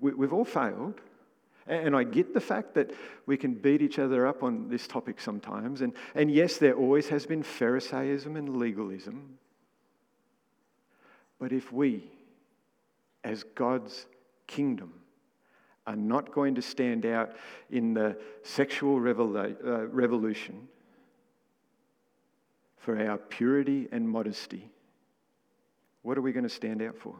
we've 0.01 0.33
all 0.33 0.45
failed. 0.45 1.01
And 1.69 1.97
I 1.97 2.05
get 2.05 2.33
the 2.33 2.41
fact 2.41 2.75
that 2.75 2.93
we 3.27 3.37
can 3.37 3.55
beat 3.55 3.83
each 3.83 3.99
other 3.99 4.25
up 4.25 4.45
on 4.45 4.69
this 4.69 4.87
topic 4.87 5.21
sometimes. 5.21 5.81
And, 5.81 5.95
and 6.15 6.31
yes, 6.31 6.59
there 6.59 6.75
always 6.75 7.09
has 7.09 7.27
been 7.27 7.43
Pharisaism 7.43 8.37
and 8.37 8.57
legalism. 8.57 9.39
But 11.41 11.53
if 11.53 11.73
we, 11.73 12.05
as 13.25 13.43
God's 13.43 14.07
kingdom, 14.47 14.93
are 15.89 15.97
not 15.97 16.33
going 16.33 16.55
to 16.55 16.63
stand 16.63 17.05
out 17.05 17.33
in 17.69 17.95
the 17.95 18.17
sexual 18.45 18.97
uh, 18.97 19.87
revolution 19.89 20.69
for 22.87 23.05
our 23.05 23.18
purity 23.18 23.88
and 23.90 24.09
modesty, 24.09 24.70
what 26.03 26.16
are 26.16 26.20
we 26.20 26.31
going 26.31 26.44
to 26.44 26.49
stand 26.49 26.81
out 26.81 26.96
for? 26.96 27.16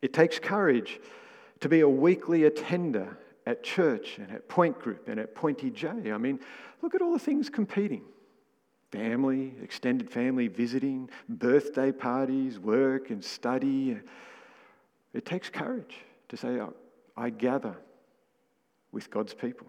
It 0.00 0.14
takes 0.14 0.38
courage 0.38 0.98
to 1.60 1.68
be 1.68 1.80
a 1.80 1.88
weekly 1.88 2.44
attender 2.44 3.18
at 3.44 3.62
church 3.62 4.16
and 4.16 4.30
at 4.30 4.48
Point 4.48 4.80
Group 4.80 5.06
and 5.06 5.20
at 5.20 5.34
Pointy 5.34 5.70
J. 5.70 6.10
I 6.10 6.16
mean, 6.16 6.40
look 6.80 6.94
at 6.94 7.02
all 7.02 7.12
the 7.12 7.18
things 7.18 7.50
competing 7.50 8.04
family, 8.90 9.52
extended 9.62 10.10
family 10.10 10.48
visiting, 10.48 11.10
birthday 11.28 11.92
parties, 11.92 12.58
work 12.58 13.10
and 13.10 13.22
study. 13.22 13.98
It 15.12 15.26
takes 15.26 15.50
courage 15.50 15.94
to 16.30 16.38
say, 16.38 16.58
oh, 16.58 16.72
I 17.18 17.28
gather 17.28 17.76
with 18.92 19.10
God's 19.10 19.34
people. 19.34 19.66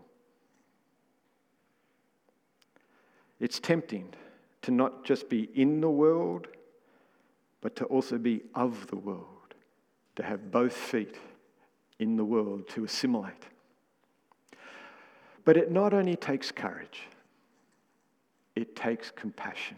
It's 3.40 3.60
tempting 3.60 4.14
to 4.64 4.72
not 4.72 5.06
just 5.06 5.30
be 5.30 5.50
in 5.54 5.82
the 5.82 5.90
world, 5.90 6.48
but 7.62 7.76
to 7.78 7.86
also 7.86 8.18
be 8.18 8.42
of 8.56 8.88
the 8.88 8.96
world, 8.96 9.54
to 10.16 10.24
have 10.24 10.52
both 10.52 10.74
feet 10.74 11.18
in 12.00 12.16
the 12.16 12.26
world 12.26 12.68
to 12.70 12.84
assimilate. 12.84 13.46
But 15.46 15.58
it 15.58 15.72
not 15.72 15.94
only 15.94 16.16
takes 16.16 16.52
courage, 16.52 17.04
it 18.56 18.76
takes 18.76 19.12
compassion. 19.12 19.78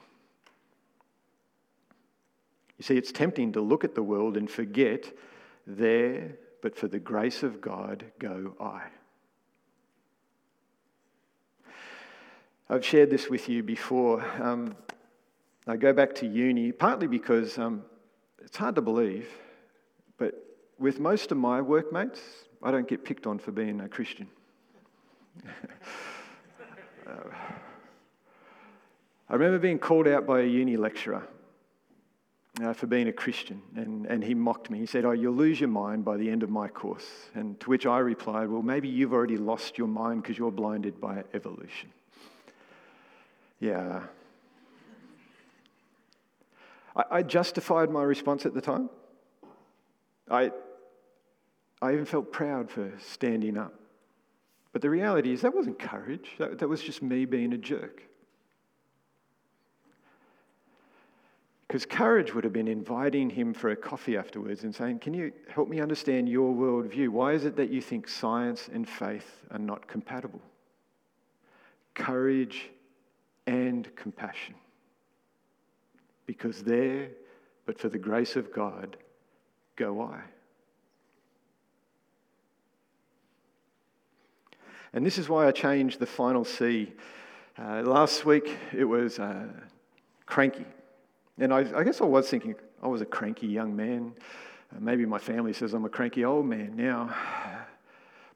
You 2.78 2.84
see, 2.84 2.98
it's 2.98 3.12
tempting 3.12 3.52
to 3.54 3.62
look 3.62 3.84
at 3.84 3.94
the 3.94 4.04
world 4.04 4.38
and 4.38 4.50
forget 4.50 5.12
there, 5.68 6.38
but 6.62 6.76
for 6.76 6.88
the 6.88 7.00
grace 7.00 7.44
of 7.44 7.60
God, 7.60 8.06
go 8.20 8.56
I. 8.60 8.84
I've 12.72 12.86
shared 12.86 13.10
this 13.10 13.32
with 13.32 13.50
you 13.50 13.64
before. 13.64 14.24
Um, 14.40 14.76
I 15.66 15.76
go 15.76 15.92
back 15.92 16.14
to 16.16 16.28
uni, 16.28 16.72
partly 16.72 17.08
because 17.08 17.58
um, 17.58 17.82
it's 18.44 18.58
hard 18.58 18.76
to 18.76 18.82
believe, 18.82 19.28
but 20.18 20.36
with 20.78 21.00
most 21.00 21.32
of 21.32 21.38
my 21.40 21.62
workmates, 21.62 22.20
I 22.62 22.70
don't 22.70 22.88
get 22.88 23.04
picked 23.04 23.26
on 23.26 23.40
for 23.40 23.52
being 23.52 23.82
a 23.82 23.90
Christian. 23.90 24.28
uh, 27.08 27.12
I 29.30 29.34
remember 29.34 29.58
being 29.58 29.80
called 29.80 30.08
out 30.08 30.28
by 30.28 30.42
a 30.42 30.46
uni 30.46 30.78
lecturer 30.78 31.28
uh, 32.62 32.74
for 32.74 32.86
being 32.86 33.08
a 33.08 33.14
Christian, 33.14 33.64
and, 33.76 34.06
and 34.06 34.24
he 34.24 34.36
mocked 34.36 34.70
me. 34.70 34.78
He 34.78 34.86
said, 34.86 35.06
Oh, 35.06 35.12
you'll 35.12 35.34
lose 35.34 35.60
your 35.60 35.70
mind 35.70 36.06
by 36.06 36.18
the 36.18 36.30
end 36.30 36.44
of 36.44 36.52
my 36.52 36.68
course. 36.68 37.08
And 37.34 37.60
to 37.62 37.70
which 37.70 37.88
I 37.88 37.98
replied, 37.98 38.50
Well, 38.50 38.62
maybe 38.62 38.90
you've 38.90 39.14
already 39.14 39.38
lost 39.38 39.80
your 39.80 39.88
mind 39.88 40.22
because 40.22 40.38
you're 40.38 40.52
blinded 40.52 41.02
by 41.02 41.24
evolution. 41.34 41.92
Yeah. 43.60 44.04
I, 46.96 47.04
I 47.12 47.24
justified 47.24 47.90
my 47.90 48.04
response 48.04 48.46
at 48.46 48.54
the 48.54 48.62
time. 48.62 48.90
I, 50.30 50.52
I 51.82 51.94
even 51.94 52.06
felt 52.06 52.32
proud 52.32 52.70
for 52.70 52.92
standing 53.00 53.58
up. 53.58 53.74
But 54.72 54.82
the 54.82 54.90
reality 54.90 55.34
is, 55.34 55.42
that 55.42 55.56
wasn't 55.56 55.80
courage, 55.80 56.30
that, 56.38 56.60
that 56.60 56.68
was 56.68 56.82
just 56.82 57.02
me 57.02 57.26
being 57.26 57.54
a 57.54 57.58
jerk. 57.58 58.04
Because 61.68 61.86
courage 61.86 62.34
would 62.34 62.44
have 62.44 62.54
been 62.54 62.68
inviting 62.68 63.30
him 63.30 63.54
for 63.54 63.70
a 63.70 63.76
coffee 63.76 64.18
afterwards 64.18 64.64
and 64.64 64.74
saying, 64.74 65.00
Can 65.00 65.14
you 65.14 65.32
help 65.54 65.70
me 65.70 65.80
understand 65.80 66.28
your 66.28 66.54
worldview? 66.54 67.10
Why 67.10 67.34
is 67.34 67.46
it 67.46 67.56
that 67.58 67.70
you 67.70 67.80
think 67.80 68.08
science 68.08 68.70
and 68.74 68.90
faith 68.90 69.46
are 69.52 69.60
not 69.60 69.88
compatible? 69.88 70.42
Courage 71.94 72.72
and 73.50 73.94
compassion. 73.96 74.54
Because 76.28 76.62
there, 76.62 77.10
but 77.66 77.80
for 77.80 77.90
the 77.90 77.98
grace 77.98 78.36
of 78.36 78.54
God, 78.54 78.96
go 79.76 80.02
I. 80.02 80.22
And 84.94 85.04
this 85.04 85.18
is 85.18 85.28
why 85.28 85.48
I 85.48 85.52
changed 85.52 86.00
the 86.00 86.06
final 86.06 86.46
C. 86.46 86.94
Uh, 87.58 87.82
last 87.82 88.24
week 88.24 88.56
it 88.72 88.86
was 88.86 89.18
uh, 89.18 89.48
cranky. 90.28 90.66
And 91.40 91.52
I, 91.52 91.66
I, 91.76 91.84
guess 91.84 92.02
I 92.02 92.06
was 92.06 92.30
thinking 92.30 92.54
I 92.84 92.88
was 92.88 93.02
a 93.02 93.06
cranky 93.06 93.48
young 93.48 93.76
man. 93.76 94.14
Uh, 94.72 94.80
maybe 94.80 95.08
my 95.08 95.18
family 95.18 95.54
says 95.54 95.74
I'm 95.74 95.86
a 95.86 95.90
cranky 95.90 96.24
old 96.24 96.46
man 96.46 96.76
now. 96.76 97.16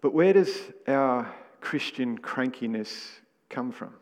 But 0.01 0.13
where 0.13 0.33
does 0.33 0.49
our 0.87 1.31
Christian 1.61 2.17
crankiness 2.17 3.19
come 3.49 3.71
from? 3.71 3.93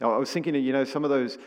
Now, 0.00 0.12
I 0.12 0.16
was 0.16 0.30
thinking, 0.30 0.54
you 0.54 0.72
know, 0.72 0.84
some 0.84 1.04
of 1.04 1.10
those 1.10 1.38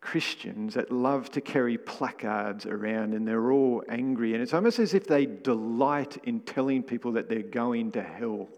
Christians 0.00 0.74
that 0.74 0.90
love 0.90 1.30
to 1.30 1.40
carry 1.40 1.78
placards 1.78 2.66
around 2.66 3.14
and 3.14 3.26
they're 3.26 3.50
all 3.50 3.82
angry, 3.88 4.34
and 4.34 4.42
it's 4.42 4.52
almost 4.52 4.78
as 4.78 4.94
if 4.94 5.06
they 5.06 5.26
delight 5.26 6.18
in 6.24 6.40
telling 6.40 6.82
people 6.82 7.12
that 7.12 7.28
they're 7.28 7.42
going 7.42 7.92
to 7.92 8.02
hell. 8.02 8.48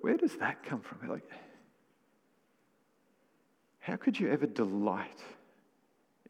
Where, 0.00 0.16
does 0.16 0.34
that 0.36 0.62
come 0.62 0.80
from? 0.80 1.08
Like, 1.08 1.28
how 3.80 3.96
could 3.96 4.18
you 4.18 4.30
ever 4.30 4.46
delight 4.46 5.22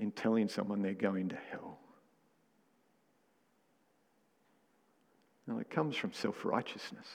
in 0.01 0.11
telling 0.11 0.49
someone 0.49 0.83
they're 0.83 0.93
going 0.93 1.29
to 1.29 1.39
hell? 1.51 1.79
Well, 5.47 5.59
it 5.59 5.71
comes 5.71 5.95
from 5.95 6.13
self 6.13 6.45
righteousness. 6.45 7.07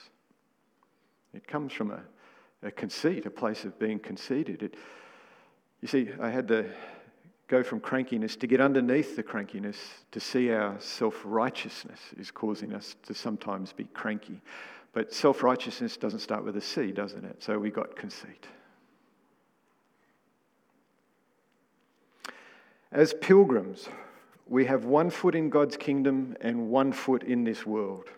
It 1.34 1.46
comes 1.46 1.72
from 1.72 1.90
a, 1.90 2.00
a 2.62 2.70
conceit, 2.70 3.26
a 3.26 3.30
place 3.30 3.64
of 3.64 3.78
being 3.78 3.98
conceited. 3.98 4.62
It, 4.62 4.74
you 5.80 5.88
see, 5.88 6.10
I 6.20 6.30
had 6.30 6.48
to 6.48 6.66
go 7.48 7.62
from 7.62 7.80
crankiness 7.80 8.38
to 8.38 8.46
get 8.46 8.60
underneath 8.60 9.16
the 9.16 9.22
crankiness 9.22 9.76
to 10.12 10.20
see 10.20 10.50
our 10.52 10.78
self 10.80 11.20
righteousness 11.24 12.00
is 12.18 12.30
causing 12.30 12.72
us 12.72 12.96
to 13.06 13.14
sometimes 13.14 13.72
be 13.72 13.84
cranky. 13.84 14.40
But 14.92 15.12
self 15.12 15.42
righteousness 15.42 15.96
doesn't 15.96 16.20
start 16.20 16.44
with 16.44 16.56
a 16.56 16.60
C, 16.60 16.92
doesn't 16.92 17.24
it? 17.24 17.42
So 17.42 17.58
we 17.58 17.70
got 17.70 17.96
conceit. 17.96 18.46
As 22.92 23.14
pilgrims, 23.14 23.88
we 24.48 24.64
have 24.64 24.84
one 24.84 25.10
foot 25.10 25.36
in 25.36 25.48
God's 25.48 25.76
kingdom 25.76 26.36
and 26.40 26.70
one 26.70 26.92
foot 26.92 27.22
in 27.22 27.44
this 27.44 27.64
world. 27.64 28.10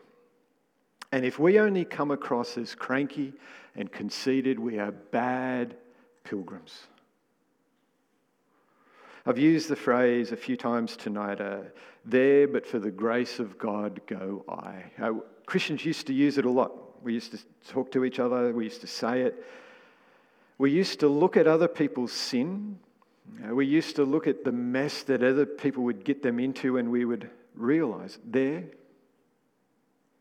And 1.12 1.26
if 1.26 1.38
we 1.38 1.58
only 1.58 1.84
come 1.84 2.10
across 2.10 2.56
as 2.56 2.74
cranky 2.74 3.34
and 3.76 3.92
conceited, 3.92 4.58
we 4.58 4.78
are 4.78 4.90
bad 4.90 5.76
pilgrims. 6.24 6.86
I've 9.24 9.38
used 9.38 9.68
the 9.68 9.76
phrase 9.76 10.32
a 10.32 10.36
few 10.36 10.56
times 10.56 10.96
tonight 10.96 11.40
uh, 11.40 11.58
there, 12.04 12.48
but 12.48 12.66
for 12.66 12.78
the 12.78 12.90
grace 12.90 13.38
of 13.38 13.56
God 13.58 14.00
go 14.06 14.44
I. 14.48 14.84
Uh, 15.00 15.12
Christians 15.46 15.84
used 15.84 16.06
to 16.08 16.14
use 16.14 16.38
it 16.38 16.44
a 16.44 16.50
lot. 16.50 17.04
We 17.04 17.12
used 17.12 17.32
to 17.32 17.38
talk 17.68 17.92
to 17.92 18.04
each 18.04 18.18
other, 18.18 18.52
we 18.52 18.64
used 18.64 18.80
to 18.80 18.86
say 18.86 19.20
it. 19.20 19.44
We 20.58 20.70
used 20.70 21.00
to 21.00 21.08
look 21.08 21.36
at 21.36 21.46
other 21.46 21.68
people's 21.68 22.12
sin. 22.12 22.78
Uh, 23.44 23.54
we 23.54 23.66
used 23.66 23.96
to 23.96 24.04
look 24.04 24.26
at 24.26 24.44
the 24.44 24.52
mess 24.52 25.02
that 25.04 25.22
other 25.22 25.46
people 25.46 25.84
would 25.84 26.04
get 26.04 26.22
them 26.22 26.40
into, 26.40 26.78
and 26.78 26.90
we 26.90 27.04
would 27.04 27.30
realize 27.54 28.18
there, 28.24 28.64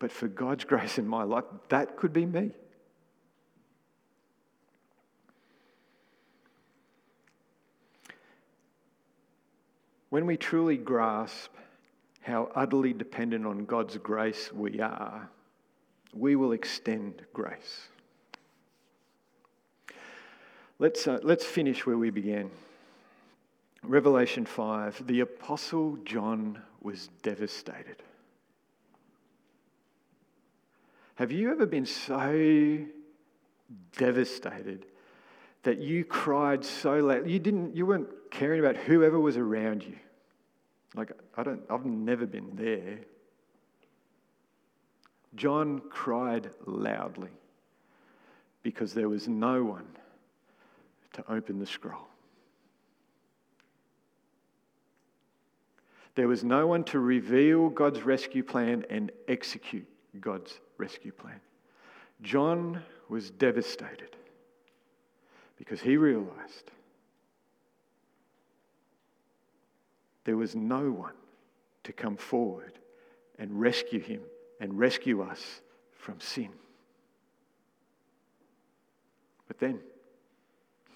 but 0.01 0.11
for 0.11 0.27
God's 0.27 0.63
grace 0.63 0.97
in 0.97 1.07
my 1.07 1.21
life, 1.23 1.43
that 1.69 1.95
could 1.95 2.11
be 2.11 2.25
me. 2.25 2.49
When 10.09 10.25
we 10.25 10.37
truly 10.37 10.75
grasp 10.75 11.51
how 12.21 12.51
utterly 12.55 12.93
dependent 12.93 13.45
on 13.45 13.65
God's 13.65 13.95
grace 13.97 14.51
we 14.51 14.81
are, 14.81 15.29
we 16.13 16.35
will 16.35 16.51
extend 16.51 17.21
grace. 17.31 17.89
Let's, 20.79 21.07
uh, 21.07 21.19
let's 21.21 21.45
finish 21.45 21.85
where 21.85 21.97
we 21.97 22.09
began. 22.09 22.49
Revelation 23.83 24.47
5 24.47 25.05
the 25.05 25.19
Apostle 25.19 25.97
John 26.05 26.59
was 26.81 27.09
devastated. 27.21 28.01
Have 31.21 31.31
you 31.31 31.51
ever 31.51 31.67
been 31.67 31.85
so 31.85 32.79
devastated 33.95 34.87
that 35.61 35.77
you 35.77 36.03
cried 36.03 36.65
so 36.65 36.95
loud? 36.95 37.29
You 37.29 37.37
didn't, 37.37 37.75
you 37.75 37.85
weren't 37.85 38.09
caring 38.31 38.59
about 38.59 38.75
whoever 38.75 39.19
was 39.19 39.37
around 39.37 39.83
you. 39.83 39.97
Like, 40.95 41.11
I 41.37 41.43
don't, 41.43 41.61
I've 41.69 41.85
never 41.85 42.25
been 42.25 42.55
there. 42.55 43.01
John 45.35 45.83
cried 45.91 46.49
loudly 46.65 47.29
because 48.63 48.95
there 48.95 49.07
was 49.07 49.27
no 49.27 49.63
one 49.63 49.85
to 51.13 51.31
open 51.31 51.59
the 51.59 51.67
scroll. 51.67 52.07
There 56.15 56.27
was 56.27 56.43
no 56.43 56.65
one 56.65 56.83
to 56.85 56.99
reveal 56.99 57.69
God's 57.69 58.01
rescue 58.01 58.41
plan 58.41 58.85
and 58.89 59.11
execute 59.27 59.90
God's 60.19 60.59
rescue 60.77 61.11
plan. 61.11 61.39
John 62.21 62.83
was 63.09 63.31
devastated 63.31 64.15
because 65.57 65.81
he 65.81 65.97
realized 65.97 66.71
there 70.25 70.37
was 70.37 70.55
no 70.55 70.91
one 70.91 71.13
to 71.83 71.93
come 71.93 72.17
forward 72.17 72.77
and 73.39 73.59
rescue 73.59 73.99
him 73.99 74.21
and 74.59 74.77
rescue 74.77 75.21
us 75.21 75.61
from 75.91 76.19
sin. 76.19 76.49
But 79.47 79.59
then, 79.59 79.79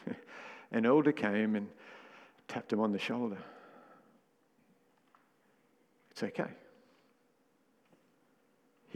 an 0.72 0.86
elder 0.86 1.12
came 1.12 1.56
and 1.56 1.68
tapped 2.48 2.72
him 2.72 2.80
on 2.80 2.92
the 2.92 3.00
shoulder. 3.00 3.38
It's 6.12 6.24
okay. 6.24 6.52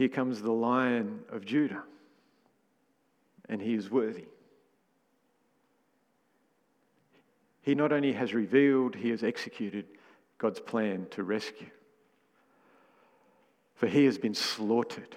Here 0.00 0.08
comes 0.08 0.40
the 0.40 0.50
lion 0.50 1.20
of 1.30 1.44
Judah, 1.44 1.82
and 3.50 3.60
he 3.60 3.74
is 3.74 3.90
worthy. 3.90 4.24
He 7.60 7.74
not 7.74 7.92
only 7.92 8.14
has 8.14 8.32
revealed, 8.32 8.94
he 8.94 9.10
has 9.10 9.22
executed 9.22 9.84
God's 10.38 10.58
plan 10.58 11.06
to 11.10 11.22
rescue. 11.22 11.68
For 13.74 13.88
he 13.88 14.06
has 14.06 14.16
been 14.16 14.32
slaughtered 14.32 15.16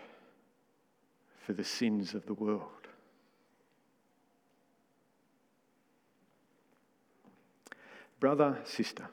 for 1.45 1.53
the 1.53 1.63
sins 1.63 2.13
of 2.13 2.25
the 2.25 2.33
world. 2.33 2.89
Brother, 8.19 8.57
sister, 8.65 9.07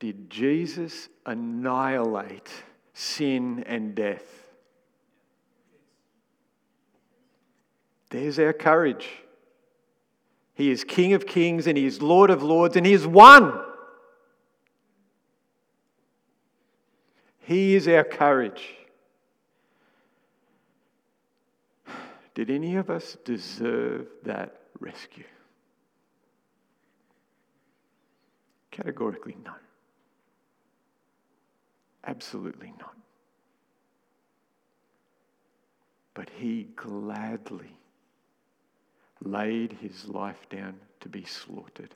did 0.00 0.28
Jesus 0.28 1.08
annihilate 1.24 2.52
sin 2.96 3.62
and 3.66 3.94
death? 3.94 4.24
There's 8.08 8.38
our 8.38 8.54
courage. 8.54 9.06
He 10.54 10.70
is 10.70 10.82
King 10.82 11.12
of 11.12 11.26
kings 11.26 11.66
and 11.66 11.76
He 11.76 11.84
is 11.84 12.00
Lord 12.00 12.30
of 12.30 12.42
lords 12.42 12.74
and 12.74 12.86
He 12.86 12.94
is 12.94 13.06
one. 13.06 13.52
He 17.40 17.74
is 17.74 17.86
our 17.86 18.02
courage. 18.02 18.74
Did 22.34 22.48
any 22.50 22.76
of 22.76 22.88
us 22.88 23.18
deserve 23.26 24.06
that 24.24 24.56
rescue? 24.80 25.24
Categorically, 28.70 29.36
no. 29.44 29.52
Absolutely 32.06 32.72
not. 32.78 32.96
But 36.14 36.30
he 36.30 36.68
gladly 36.76 37.76
laid 39.22 39.72
his 39.72 40.06
life 40.06 40.48
down 40.48 40.76
to 41.00 41.08
be 41.08 41.24
slaughtered. 41.24 41.94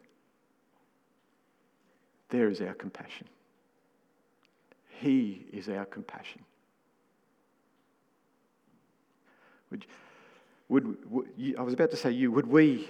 There 2.28 2.48
is 2.48 2.60
our 2.60 2.74
compassion. 2.74 3.28
He 4.88 5.46
is 5.52 5.68
our 5.68 5.84
compassion. 5.84 6.42
Would, 9.70 9.86
would, 10.68 11.10
would 11.10 11.28
you, 11.36 11.56
I 11.56 11.62
was 11.62 11.74
about 11.74 11.90
to 11.92 11.96
say 11.96 12.10
you, 12.10 12.30
would 12.32 12.46
we 12.46 12.88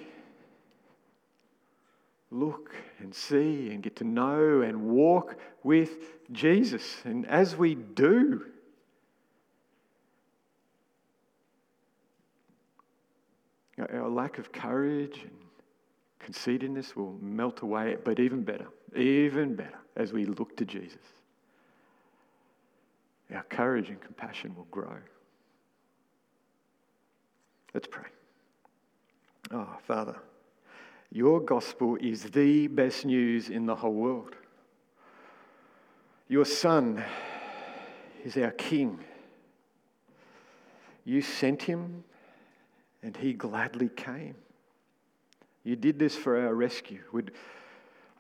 look 2.31 2.75
and 3.01 3.15
see 3.15 3.71
and 3.71 3.83
get 3.83 3.97
to 3.97 4.05
know 4.05 4.63
and 4.63 4.83
walk 4.83 5.37
with 5.63 5.91
Jesus? 6.33 7.03
And 7.05 7.27
as 7.27 7.57
we 7.57 7.75
do, 7.75 8.47
our 13.79 14.09
lack 14.09 14.39
of 14.39 14.53
courage 14.53 15.21
and 15.23 15.37
conceitedness 16.19 16.95
will 16.95 17.17
melt 17.21 17.63
away, 17.63 17.97
but 18.05 18.21
even 18.21 18.43
better, 18.43 18.69
even 18.95 19.55
better, 19.55 19.79
as 19.97 20.13
we 20.13 20.27
look 20.27 20.57
to 20.59 20.65
Jesus, 20.65 20.99
our 23.35 23.43
courage 23.45 23.89
and 23.89 24.01
compassion 24.01 24.55
will 24.55 24.67
grow. 24.71 24.97
Let's 27.73 27.87
pray. 27.87 28.09
Oh, 29.53 29.69
Father, 29.87 30.17
your 31.11 31.41
gospel 31.41 31.97
is 32.01 32.25
the 32.25 32.69
best 32.69 33.05
news 33.05 33.49
in 33.49 33.67
the 33.67 33.75
whole 33.75 33.93
world. 33.93 34.37
Your 36.29 36.45
Son 36.45 37.03
is 38.25 38.37
our 38.37 38.53
King. 38.53 39.01
You 41.05 41.21
sent 41.23 41.63
him, 41.63 42.05
and 43.03 43.17
he 43.17 43.33
gladly 43.33 43.89
came. 43.89 44.37
You 45.65 45.75
did 45.75 45.99
this 45.99 46.15
for 46.15 46.41
our 46.41 46.55
rescue. 46.55 47.03
Would, 47.13 47.33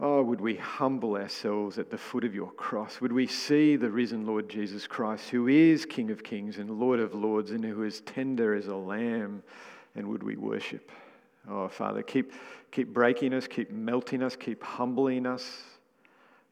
oh, 0.01 0.23
would 0.23 0.41
we 0.41 0.57
humble 0.57 1.15
ourselves 1.15 1.79
at 1.79 1.91
the 1.91 1.99
foot 1.99 2.25
of 2.25 2.35
your 2.35 2.51
cross? 2.51 3.01
Would 3.01 3.13
we 3.13 3.29
see 3.29 3.77
the 3.77 3.91
risen 3.91 4.27
Lord 4.27 4.49
Jesus 4.49 4.89
Christ, 4.89 5.31
who 5.31 5.47
is 5.47 5.87
King 5.87 6.11
of 6.11 6.25
kings 6.25 6.59
and 6.59 6.69
Lord 6.69 6.99
of 6.99 7.15
lords, 7.15 7.53
and 7.53 7.65
who 7.65 7.85
is 7.85 8.01
tender 8.01 8.55
as 8.55 8.67
a 8.67 8.75
lamb? 8.75 9.45
And 9.95 10.09
would 10.09 10.25
we 10.25 10.37
worship? 10.37 10.91
Oh, 11.49 11.69
Father, 11.69 12.03
keep, 12.03 12.33
keep 12.71 12.93
breaking 12.93 13.33
us, 13.33 13.47
keep 13.47 13.71
melting 13.71 14.23
us, 14.23 14.37
keep 14.37 14.63
humbling 14.63 15.27
us, 15.27 15.63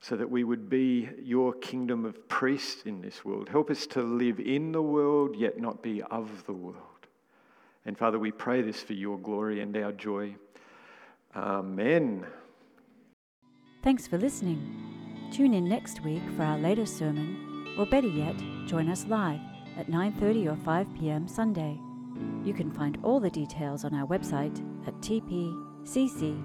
so 0.01 0.17
that 0.17 0.31
we 0.31 0.45
would 0.45 0.69
be 0.69 1.09
your 1.23 1.53
kingdom 1.55 2.05
of 2.05 2.29
priests 2.29 2.83
in 2.85 3.01
this 3.01 3.25
world. 3.25 3.49
Help 3.49 3.71
us 3.71 3.87
to 3.89 4.03
live 4.03 4.41
in 4.41 4.73
the 4.73 4.83
world, 4.83 5.37
yet 5.37 5.59
not 5.59 5.83
be 5.83 6.03
of 6.03 6.47
the 6.47 6.53
world. 6.53 6.77
And 7.85 7.97
Father, 7.97 8.19
we 8.19 8.31
pray 8.31 8.63
this 8.63 8.83
for 8.83 8.93
your 8.93 9.19
glory 9.19 9.61
and 9.61 9.77
our 9.77 9.93
joy. 9.93 10.37
Amen. 11.35 12.27
Thanks 13.83 14.07
for 14.07 14.19
listening. 14.19 15.31
Tune 15.33 15.55
in 15.55 15.69
next 15.69 16.03
week 16.03 16.23
for 16.37 16.43
our 16.43 16.59
latest 16.59 16.97
sermon, 16.97 17.75
or 17.79 17.87
better 17.87 18.09
yet, 18.09 18.37
join 18.67 18.89
us 18.89 19.07
live 19.07 19.41
at 19.77 19.89
9:30 19.89 20.53
or 20.53 20.57
5 20.57 20.87
p.m. 20.99 21.29
Sunday. 21.29 21.79
You 22.45 22.53
can 22.53 22.71
find 22.73 22.99
all 23.03 23.21
the 23.21 23.31
details 23.31 23.85
on 23.85 23.95
our 23.95 24.07
website 24.07 24.59
at 24.89 24.95
tpcc.org.au. 25.03 26.39